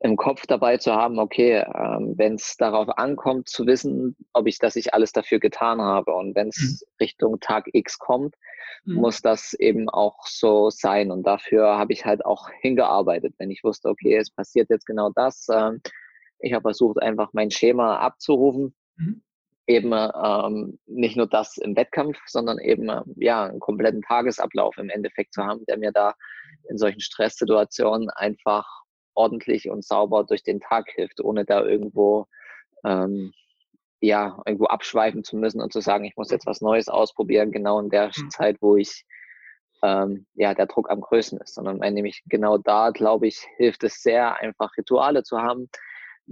im 0.00 0.16
Kopf 0.16 0.46
dabei 0.46 0.78
zu 0.78 0.92
haben, 0.92 1.18
okay, 1.18 1.64
ähm, 1.74 2.14
wenn 2.16 2.34
es 2.34 2.56
darauf 2.56 2.88
ankommt, 2.98 3.48
zu 3.48 3.66
wissen, 3.66 4.16
ob 4.32 4.48
ich, 4.48 4.58
dass 4.58 4.74
ich 4.74 4.94
alles 4.94 5.12
dafür 5.12 5.38
getan 5.38 5.80
habe. 5.80 6.14
Und 6.14 6.34
wenn 6.34 6.48
es 6.48 6.58
mhm. 6.82 7.04
Richtung 7.04 7.40
Tag 7.40 7.66
X 7.72 7.98
kommt, 7.98 8.34
mhm. 8.84 8.96
muss 8.96 9.22
das 9.22 9.54
eben 9.54 9.88
auch 9.88 10.26
so 10.26 10.70
sein. 10.70 11.12
Und 11.12 11.24
dafür 11.24 11.78
habe 11.78 11.92
ich 11.92 12.04
halt 12.04 12.24
auch 12.24 12.50
hingearbeitet, 12.60 13.34
wenn 13.38 13.50
ich 13.50 13.62
wusste, 13.62 13.88
okay, 13.88 14.16
es 14.16 14.30
passiert 14.30 14.70
jetzt 14.70 14.86
genau 14.86 15.10
das. 15.14 15.46
Ähm, 15.52 15.80
ich 16.40 16.52
habe 16.52 16.62
versucht, 16.62 17.00
einfach 17.00 17.30
mein 17.32 17.52
Schema 17.52 17.98
abzurufen. 17.98 18.74
Mhm 18.96 19.22
eben 19.66 19.92
ähm, 19.92 20.78
nicht 20.86 21.16
nur 21.16 21.28
das 21.28 21.56
im 21.56 21.76
Wettkampf, 21.76 22.18
sondern 22.26 22.58
eben 22.58 22.88
äh, 22.88 23.02
ja 23.16 23.44
einen 23.44 23.60
kompletten 23.60 24.02
Tagesablauf 24.02 24.76
im 24.78 24.90
Endeffekt 24.90 25.34
zu 25.34 25.44
haben, 25.44 25.64
der 25.66 25.78
mir 25.78 25.92
da 25.92 26.14
in 26.68 26.78
solchen 26.78 27.00
Stresssituationen 27.00 28.10
einfach 28.10 28.66
ordentlich 29.14 29.68
und 29.68 29.84
sauber 29.84 30.24
durch 30.24 30.42
den 30.42 30.60
Tag 30.60 30.90
hilft, 30.90 31.20
ohne 31.20 31.44
da 31.44 31.62
irgendwo 31.62 32.26
ähm, 32.84 33.32
ja 34.00 34.40
irgendwo 34.46 34.66
abschweifen 34.66 35.22
zu 35.22 35.36
müssen 35.36 35.60
und 35.60 35.72
zu 35.72 35.80
sagen, 35.80 36.04
ich 36.04 36.16
muss 36.16 36.30
jetzt 36.30 36.46
was 36.46 36.60
Neues 36.60 36.88
ausprobieren, 36.88 37.52
genau 37.52 37.78
in 37.78 37.88
der 37.88 38.10
mhm. 38.16 38.30
Zeit, 38.30 38.56
wo 38.60 38.76
ich 38.76 39.04
ähm, 39.82 40.26
ja 40.34 40.54
der 40.54 40.66
Druck 40.66 40.90
am 40.90 41.00
größten 41.00 41.38
ist, 41.38 41.54
sondern 41.54 41.78
nämlich 41.94 42.22
genau 42.26 42.58
da, 42.58 42.90
glaube 42.90 43.28
ich, 43.28 43.46
hilft 43.56 43.84
es 43.84 44.02
sehr, 44.02 44.40
einfach 44.40 44.76
Rituale 44.76 45.22
zu 45.22 45.38
haben, 45.38 45.68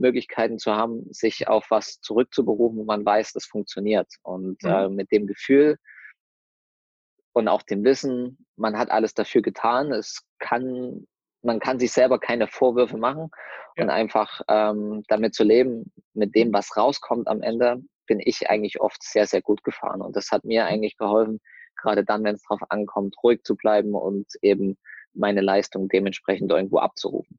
Möglichkeiten 0.01 0.59
zu 0.59 0.73
haben, 0.75 1.05
sich 1.13 1.47
auf 1.47 1.67
was 1.71 2.01
zurückzuberufen, 2.01 2.79
wo 2.79 2.85
man 2.85 3.05
weiß, 3.05 3.33
das 3.33 3.45
funktioniert. 3.45 4.09
Und 4.23 4.63
mhm. 4.63 4.71
äh, 4.71 4.89
mit 4.89 5.13
dem 5.13 5.27
Gefühl 5.27 5.77
und 7.33 7.49
auch 7.49 7.63
dem 7.63 7.85
Wissen, 7.85 8.45
man 8.57 8.77
hat 8.77 8.91
alles 8.91 9.15
dafür 9.15 9.43
getan. 9.43 9.93
Es 9.93 10.23
kann, 10.39 11.07
man 11.43 11.61
kann 11.61 11.79
sich 11.79 11.93
selber 11.93 12.19
keine 12.19 12.49
Vorwürfe 12.49 12.97
machen 12.97 13.31
ja. 13.77 13.85
und 13.85 13.91
einfach 13.91 14.41
ähm, 14.49 15.05
damit 15.09 15.35
zu 15.35 15.45
leben, 15.45 15.93
mit 16.15 16.35
dem, 16.35 16.53
was 16.53 16.77
rauskommt 16.77 17.29
am 17.29 17.43
Ende, 17.43 17.83
bin 18.07 18.21
ich 18.21 18.51
eigentlich 18.51 18.81
oft 18.81 19.03
sehr, 19.03 19.27
sehr 19.27 19.43
gut 19.43 19.63
gefahren. 19.63 20.03
Und 20.03 20.17
das 20.17 20.33
hat 20.33 20.45
mir 20.45 20.65
mhm. 20.65 20.69
eigentlich 20.69 20.97
geholfen, 20.97 21.41
gerade 21.77 22.05
dann, 22.05 22.25
wenn 22.25 22.35
es 22.35 22.43
darauf 22.43 22.63
ankommt, 22.71 23.15
ruhig 23.23 23.43
zu 23.45 23.57
bleiben 23.57 23.95
und 23.95 24.27
eben 24.43 24.77
meine 25.15 25.41
Leistung 25.41 25.89
dementsprechend 25.89 26.51
irgendwo 26.51 26.79
abzurufen. 26.79 27.39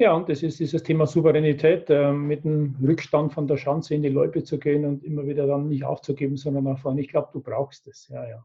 Ja, 0.00 0.14
und 0.14 0.30
das 0.30 0.42
ist 0.42 0.58
dieses 0.58 0.82
Thema 0.82 1.06
Souveränität, 1.06 1.90
äh, 1.90 2.10
mit 2.10 2.42
dem 2.44 2.74
Rückstand 2.82 3.34
von 3.34 3.46
der 3.46 3.58
Schanze 3.58 3.94
in 3.94 4.02
die 4.02 4.08
Loipe 4.08 4.42
zu 4.42 4.58
gehen 4.58 4.86
und 4.86 5.04
immer 5.04 5.26
wieder 5.26 5.46
dann 5.46 5.68
nicht 5.68 5.84
aufzugeben, 5.84 6.38
sondern 6.38 6.64
nach 6.64 6.78
vorne. 6.78 7.02
Ich 7.02 7.08
glaube, 7.08 7.28
du 7.34 7.40
brauchst 7.42 7.86
es. 7.86 8.08
Ja, 8.08 8.26
ja. 8.26 8.42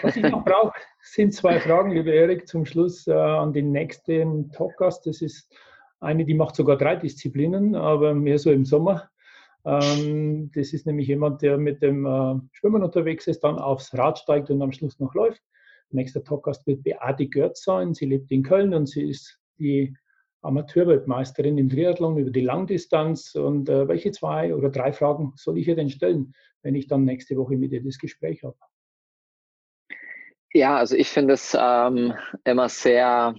Was 0.00 0.16
ich 0.16 0.22
noch 0.22 0.42
brauche, 0.42 0.72
sind 1.02 1.34
zwei 1.34 1.60
Fragen, 1.60 1.90
lieber 1.90 2.14
Erik, 2.14 2.48
zum 2.48 2.64
Schluss 2.64 3.06
äh, 3.06 3.12
an 3.12 3.52
den 3.52 3.70
nächsten 3.70 4.50
Talkgast. 4.50 5.06
Das 5.06 5.20
ist 5.20 5.54
eine, 6.00 6.24
die 6.24 6.32
macht 6.32 6.56
sogar 6.56 6.78
drei 6.78 6.96
Disziplinen, 6.96 7.74
aber 7.74 8.14
mehr 8.14 8.38
so 8.38 8.50
im 8.50 8.64
Sommer. 8.64 9.10
Ähm, 9.66 10.50
das 10.54 10.72
ist 10.72 10.86
nämlich 10.86 11.08
jemand, 11.08 11.42
der 11.42 11.58
mit 11.58 11.82
dem 11.82 12.06
äh, 12.06 12.36
Schwimmen 12.52 12.82
unterwegs 12.82 13.26
ist, 13.26 13.40
dann 13.40 13.58
aufs 13.58 13.92
Rad 13.92 14.18
steigt 14.18 14.48
und 14.48 14.62
am 14.62 14.72
Schluss 14.72 14.98
noch 15.00 15.12
läuft. 15.12 15.42
Nächster 15.90 16.24
Talkgast 16.24 16.66
wird 16.66 16.82
Beate 16.82 17.26
Görz 17.26 17.62
sein. 17.62 17.92
Sie 17.92 18.06
lebt 18.06 18.30
in 18.30 18.42
Köln 18.42 18.72
und 18.72 18.88
sie 18.88 19.06
ist 19.06 19.38
die 19.58 19.94
Amateurweltmeisterin 20.42 21.58
im 21.58 21.68
Triathlon 21.68 22.16
über 22.16 22.30
die 22.30 22.40
Langdistanz. 22.40 23.34
Und 23.34 23.68
äh, 23.68 23.88
welche 23.88 24.10
zwei 24.12 24.54
oder 24.54 24.70
drei 24.70 24.92
Fragen 24.92 25.32
soll 25.36 25.58
ich 25.58 25.68
ihr 25.68 25.76
denn 25.76 25.90
stellen, 25.90 26.34
wenn 26.62 26.74
ich 26.74 26.86
dann 26.86 27.04
nächste 27.04 27.36
Woche 27.36 27.56
mit 27.56 27.72
ihr 27.72 27.82
das 27.82 27.98
Gespräch 27.98 28.42
habe? 28.42 28.56
Ja, 30.52 30.78
also 30.78 30.96
ich 30.96 31.08
finde 31.08 31.34
es 31.34 31.56
ähm, 31.58 32.14
immer 32.44 32.68
sehr 32.68 33.34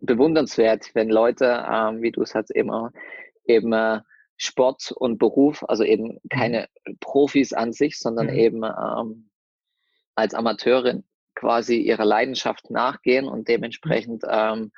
bewundernswert, 0.00 0.94
wenn 0.94 1.08
Leute, 1.08 1.64
ähm, 1.70 2.02
wie 2.02 2.10
du 2.10 2.22
es 2.22 2.34
halt 2.34 2.50
eben, 2.50 2.70
eben 3.44 3.72
äh, 3.72 4.00
Sport 4.36 4.92
und 4.92 5.18
Beruf, 5.18 5.62
also 5.68 5.84
eben 5.84 6.18
keine 6.30 6.68
Profis 6.98 7.52
an 7.52 7.72
sich, 7.72 7.98
sondern 7.98 8.28
mhm. 8.28 8.34
eben 8.34 8.62
ähm, 8.64 9.30
als 10.14 10.34
Amateurin 10.34 11.04
quasi 11.34 11.76
ihrer 11.76 12.04
Leidenschaft 12.04 12.70
nachgehen 12.70 13.28
und 13.28 13.48
dementsprechend 13.48 14.24
ähm, 14.28 14.72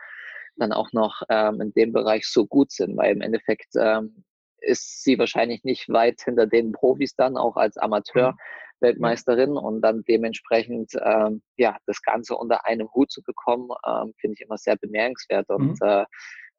dann 0.56 0.72
auch 0.72 0.92
noch 0.92 1.22
ähm, 1.28 1.60
in 1.60 1.72
dem 1.72 1.92
Bereich 1.92 2.26
so 2.26 2.46
gut 2.46 2.72
sind, 2.72 2.96
weil 2.96 3.12
im 3.12 3.20
Endeffekt 3.20 3.74
ähm, 3.76 4.24
ist 4.62 5.02
sie 5.02 5.18
wahrscheinlich 5.18 5.64
nicht 5.64 5.88
weit 5.88 6.20
hinter 6.22 6.46
den 6.46 6.72
Profis 6.72 7.14
dann, 7.16 7.36
auch 7.36 7.56
als 7.56 7.76
Amateur-Weltmeisterin 7.76 9.56
und 9.56 9.80
dann 9.80 10.02
dementsprechend 10.08 10.92
ähm, 11.04 11.42
ja 11.56 11.76
das 11.86 12.00
Ganze 12.02 12.36
unter 12.36 12.66
einem 12.66 12.88
Hut 12.94 13.10
zu 13.10 13.22
bekommen, 13.22 13.70
ähm, 13.86 14.14
finde 14.20 14.34
ich 14.34 14.40
immer 14.42 14.58
sehr 14.58 14.76
bemerkenswert 14.76 15.48
und 15.50 15.80
mhm. 15.80 15.86
äh, 15.86 16.04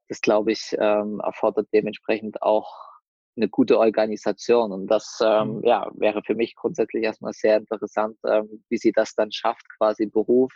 das 0.09 0.21
glaube 0.21 0.51
ich 0.51 0.75
ähm, 0.77 1.21
erfordert 1.23 1.67
dementsprechend 1.73 2.41
auch 2.41 2.71
eine 3.35 3.49
gute 3.49 3.79
Organisation 3.79 4.71
und 4.71 4.87
das 4.87 5.19
ähm, 5.23 5.57
mhm. 5.57 5.63
ja 5.63 5.89
wäre 5.95 6.21
für 6.23 6.35
mich 6.35 6.55
grundsätzlich 6.55 7.03
erstmal 7.03 7.33
sehr 7.33 7.57
interessant, 7.57 8.17
ähm, 8.27 8.63
wie 8.69 8.77
sie 8.77 8.91
das 8.91 9.15
dann 9.15 9.31
schafft, 9.31 9.65
quasi 9.77 10.05
Beruf 10.05 10.51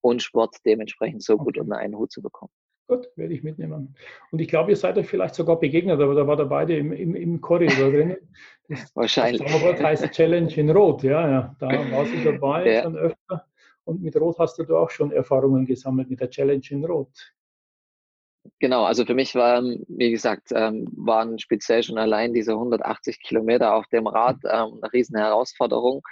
und 0.00 0.22
Sport 0.22 0.56
dementsprechend 0.64 1.22
so 1.22 1.36
gut 1.36 1.58
unter 1.58 1.76
einen 1.76 1.96
Hut 1.96 2.12
zu 2.12 2.22
bekommen. 2.22 2.52
Gut, 2.90 3.08
werde 3.14 3.32
ich 3.34 3.44
mitnehmen. 3.44 3.94
Und 4.32 4.40
ich 4.40 4.48
glaube, 4.48 4.70
ihr 4.70 4.76
seid 4.76 4.98
euch 4.98 5.06
vielleicht 5.06 5.36
sogar 5.36 5.60
begegnet, 5.60 6.00
aber 6.00 6.14
da 6.14 6.26
war 6.26 6.36
der 6.36 6.46
beide 6.46 6.76
im, 6.76 6.92
im, 6.92 7.14
im 7.14 7.40
Korridor 7.40 7.90
drin. 7.90 8.16
Das, 8.68 8.94
Wahrscheinlich. 8.96 9.42
Das 9.42 9.80
heißt 9.80 10.10
Challenge 10.10 10.52
in 10.56 10.70
Rot, 10.70 11.04
ja, 11.04 11.28
ja. 11.30 11.56
Da 11.60 11.68
warst 11.92 12.12
du 12.12 12.24
dabei 12.24 12.68
ja. 12.68 12.82
schon 12.82 12.96
öfter. 12.96 13.46
Und 13.84 14.02
mit 14.02 14.16
Rot 14.16 14.38
hast 14.38 14.58
du 14.58 14.76
auch 14.76 14.90
schon 14.90 15.12
Erfahrungen 15.12 15.66
gesammelt 15.66 16.10
mit 16.10 16.20
der 16.20 16.30
Challenge 16.30 16.62
in 16.70 16.84
Rot. 16.84 17.32
Genau, 18.58 18.84
also 18.84 19.04
für 19.04 19.14
mich 19.14 19.34
war, 19.34 19.62
wie 19.62 20.10
gesagt, 20.10 20.48
ähm, 20.52 20.88
waren 20.96 21.38
speziell 21.38 21.82
schon 21.82 21.98
allein 21.98 22.32
diese 22.32 22.52
180 22.52 23.20
Kilometer 23.22 23.74
auf 23.74 23.86
dem 23.88 24.06
Rad 24.06 24.38
ähm, 24.44 24.80
eine 24.82 24.92
riesen 24.92 25.16
Herausforderung. 25.16 26.02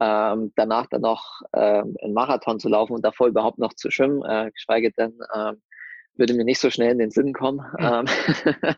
Ähm, 0.00 0.52
danach 0.54 0.86
dann 0.86 1.02
noch 1.02 1.42
ähm, 1.54 1.96
einen 2.02 2.14
Marathon 2.14 2.60
zu 2.60 2.68
laufen 2.68 2.92
und 2.92 3.04
davor 3.04 3.26
überhaupt 3.26 3.58
noch 3.58 3.74
zu 3.74 3.90
schwimmen, 3.90 4.22
äh, 4.24 4.50
geschweige 4.52 4.92
denn, 4.92 5.18
ähm, 5.34 5.60
würde 6.14 6.34
mir 6.34 6.44
nicht 6.44 6.60
so 6.60 6.70
schnell 6.70 6.92
in 6.92 6.98
den 6.98 7.10
Sinn 7.10 7.32
kommen. 7.32 7.64
Mhm. 7.78 8.06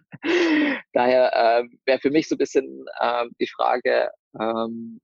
daher 0.92 1.32
äh, 1.34 1.64
wäre 1.86 1.98
für 1.98 2.10
mich 2.10 2.28
so 2.28 2.34
ein 2.34 2.38
bisschen 2.38 2.86
äh, 3.00 3.26
die 3.40 3.46
Frage, 3.46 4.10
ähm, 4.38 5.00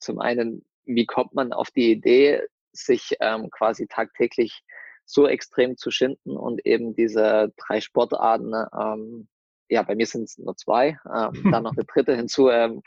zum 0.00 0.20
einen, 0.20 0.64
wie 0.84 1.06
kommt 1.06 1.34
man 1.34 1.52
auf 1.52 1.70
die 1.70 1.90
Idee, 1.90 2.42
sich 2.72 3.16
ähm, 3.20 3.50
quasi 3.50 3.86
tagtäglich 3.86 4.62
so 5.04 5.26
extrem 5.26 5.76
zu 5.76 5.90
schinden 5.90 6.36
und 6.36 6.64
eben 6.66 6.94
diese 6.94 7.52
drei 7.56 7.80
Sportarten, 7.80 8.52
ähm, 8.78 9.28
ja, 9.70 9.82
bei 9.82 9.94
mir 9.94 10.06
sind 10.06 10.24
es 10.24 10.38
nur 10.38 10.56
zwei, 10.56 10.98
ähm, 11.06 11.50
dann 11.50 11.62
noch 11.62 11.72
eine 11.76 11.84
dritte 11.84 12.14
hinzu, 12.14 12.50
ähm, 12.50 12.82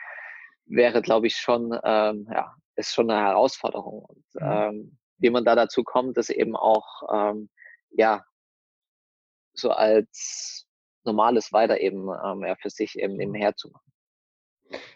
wäre, 0.65 1.01
glaube 1.01 1.27
ich, 1.27 1.35
schon, 1.35 1.77
ähm, 1.83 2.27
ja, 2.31 2.55
ist 2.75 2.93
schon 2.93 3.09
eine 3.09 3.21
Herausforderung. 3.21 4.05
Und 4.05 4.25
mhm. 4.35 4.41
ähm, 4.41 4.97
wie 5.17 5.29
man 5.29 5.45
da 5.45 5.55
dazu 5.55 5.83
kommt, 5.83 6.17
das 6.17 6.29
eben 6.29 6.55
auch, 6.55 7.03
ähm, 7.13 7.49
ja, 7.91 8.23
so 9.53 9.71
als 9.71 10.67
normales 11.03 11.51
weiter 11.51 11.79
eben 11.79 12.07
ähm, 12.23 12.43
ja, 12.45 12.55
für 12.55 12.69
sich 12.69 12.97
eben 12.97 13.15
nebenher 13.17 13.55
zu 13.55 13.69
machen. 13.69 13.91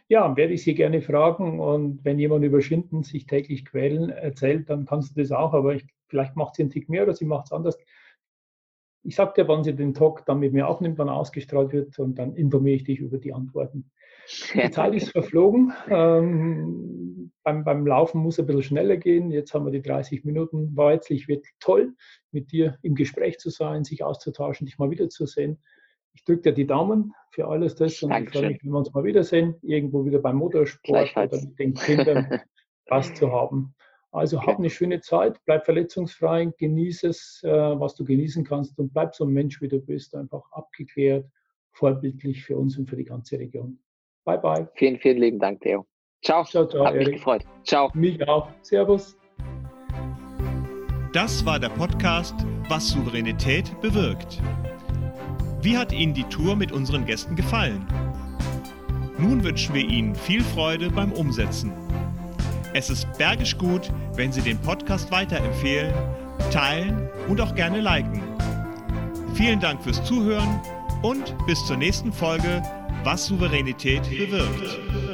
Ja, 0.08 0.36
werde 0.38 0.54
ich 0.54 0.63
Sie 0.63 0.75
gerne 0.75 1.01
fragen. 1.01 1.60
Und 1.60 2.04
wenn 2.06 2.19
jemand 2.19 2.45
über 2.45 2.62
Schinden 2.62 3.04
sich 3.04 3.25
täglich 3.25 3.65
quälen 3.65 4.10
erzählt, 4.10 4.69
dann 4.69 4.86
kannst 4.86 5.15
du 5.15 5.21
das 5.21 5.32
auch. 5.32 5.54
Aber 5.54 5.73
ich, 5.73 5.86
vielleicht 6.08 6.36
macht 6.36 6.56
sie 6.56 6.63
einen 6.63 6.71
Tick 6.71 6.89
mehr 6.89 7.04
oder 7.04 7.13
sie 7.13 7.25
macht 7.25 7.47
es 7.47 7.51
anders. 7.51 7.78
Ich 9.04 9.15
sage 9.15 9.34
dir, 9.36 9.47
wann 9.47 9.63
sie 9.63 9.75
den 9.75 9.93
Talk 9.93 10.25
dann 10.25 10.39
mit 10.39 10.54
mir 10.54 10.67
aufnimmt, 10.67 10.97
wann 10.97 11.10
er 11.10 11.15
ausgestrahlt 11.15 11.73
wird 11.73 11.99
und 11.99 12.15
dann 12.15 12.36
informiere 12.36 12.78
ich 12.78 12.84
dich 12.86 12.99
über 12.99 13.17
die 13.17 13.34
Antworten. 13.34 13.91
Die 14.53 14.71
Zeit 14.71 14.93
ist 14.95 15.11
verflogen. 15.11 15.73
Ähm, 15.89 17.31
beim, 17.43 17.63
beim 17.63 17.85
Laufen 17.85 18.21
muss 18.21 18.39
ein 18.39 18.47
bisschen 18.47 18.63
schneller 18.63 18.97
gehen. 18.97 19.31
Jetzt 19.31 19.53
haben 19.53 19.65
wir 19.65 19.71
die 19.71 19.81
30 19.81 20.23
Minuten. 20.25 20.75
War 20.75 20.93
jetzt 20.93 21.09
wirklich 21.09 21.53
toll, 21.59 21.93
mit 22.31 22.51
dir 22.51 22.77
im 22.81 22.95
Gespräch 22.95 23.38
zu 23.38 23.49
sein, 23.49 23.83
sich 23.83 24.03
auszutauschen, 24.03 24.65
dich 24.65 24.77
mal 24.77 24.89
wiederzusehen. 24.89 25.61
Ich 26.13 26.23
drücke 26.23 26.43
dir 26.43 26.53
die 26.53 26.65
Daumen 26.65 27.13
für 27.31 27.47
alles 27.47 27.75
das 27.75 28.01
und 28.01 28.09
Dankeschön. 28.09 28.25
ich 28.25 28.31
freue 28.31 28.49
mich, 28.49 28.63
wenn 28.63 28.71
wir 28.71 28.77
uns 28.79 28.93
mal 28.93 29.03
wiedersehen, 29.03 29.55
irgendwo 29.61 30.05
wieder 30.05 30.19
beim 30.19 30.38
Motorsport 30.38 31.15
oder 31.15 31.41
mit 31.41 31.59
den 31.59 31.73
Kindern 31.73 32.39
was 32.88 33.13
zu 33.13 33.31
haben. 33.31 33.75
Also 34.11 34.41
hab 34.41 34.57
eine 34.57 34.69
schöne 34.69 35.01
Zeit, 35.01 35.38
bleib 35.45 35.65
verletzungsfrei, 35.65 36.49
genieße 36.57 37.09
es, 37.09 37.41
äh, 37.43 37.49
was 37.49 37.95
du 37.95 38.05
genießen 38.05 38.45
kannst 38.45 38.79
und 38.79 38.93
bleib 38.93 39.13
so 39.13 39.25
ein 39.25 39.33
Mensch, 39.33 39.61
wie 39.61 39.67
du 39.67 39.81
bist, 39.81 40.15
einfach 40.15 40.49
abgeklärt, 40.51 41.27
vorbildlich 41.73 42.45
für 42.45 42.57
uns 42.57 42.77
und 42.77 42.89
für 42.89 42.95
die 42.95 43.03
ganze 43.03 43.38
Region. 43.38 43.77
Bye, 44.25 44.39
bye. 44.39 44.67
Vielen, 44.73 44.97
vielen 44.99 45.19
lieben 45.19 45.39
Dank, 45.39 45.61
Theo. 45.61 45.85
Ciao. 46.23 46.43
Ciao, 46.43 46.65
ciao. 46.65 46.85
Hat 46.85 46.95
mich 46.95 47.11
gefreut. 47.11 47.43
Ciao. 47.63 47.91
Mich 47.93 48.27
auch. 48.27 48.49
Servus. 48.63 49.15
Das 51.13 51.45
war 51.45 51.59
der 51.59 51.69
Podcast, 51.69 52.35
was 52.67 52.89
Souveränität 52.89 53.79
bewirkt. 53.81 54.41
Wie 55.61 55.77
hat 55.77 55.93
Ihnen 55.93 56.13
die 56.13 56.23
Tour 56.23 56.55
mit 56.55 56.71
unseren 56.71 57.05
Gästen 57.05 57.35
gefallen? 57.35 57.85
Nun 59.17 59.43
wünschen 59.43 59.75
wir 59.75 59.83
Ihnen 59.83 60.15
viel 60.15 60.41
Freude 60.41 60.89
beim 60.89 61.11
Umsetzen. 61.13 61.71
Es 62.73 62.89
ist 62.89 63.07
bergisch 63.17 63.57
gut, 63.57 63.91
wenn 64.15 64.31
Sie 64.31 64.41
den 64.41 64.57
Podcast 64.57 65.11
weiterempfehlen, 65.11 65.93
teilen 66.51 67.09
und 67.29 67.39
auch 67.39 67.55
gerne 67.55 67.79
liken. 67.79 68.21
Vielen 69.35 69.59
Dank 69.59 69.81
fürs 69.83 70.03
Zuhören 70.03 70.59
und 71.01 71.35
bis 71.45 71.65
zur 71.65 71.77
nächsten 71.77 72.11
Folge, 72.11 72.61
was 73.05 73.27
Souveränität 73.27 74.01
bewirkt. 74.09 75.04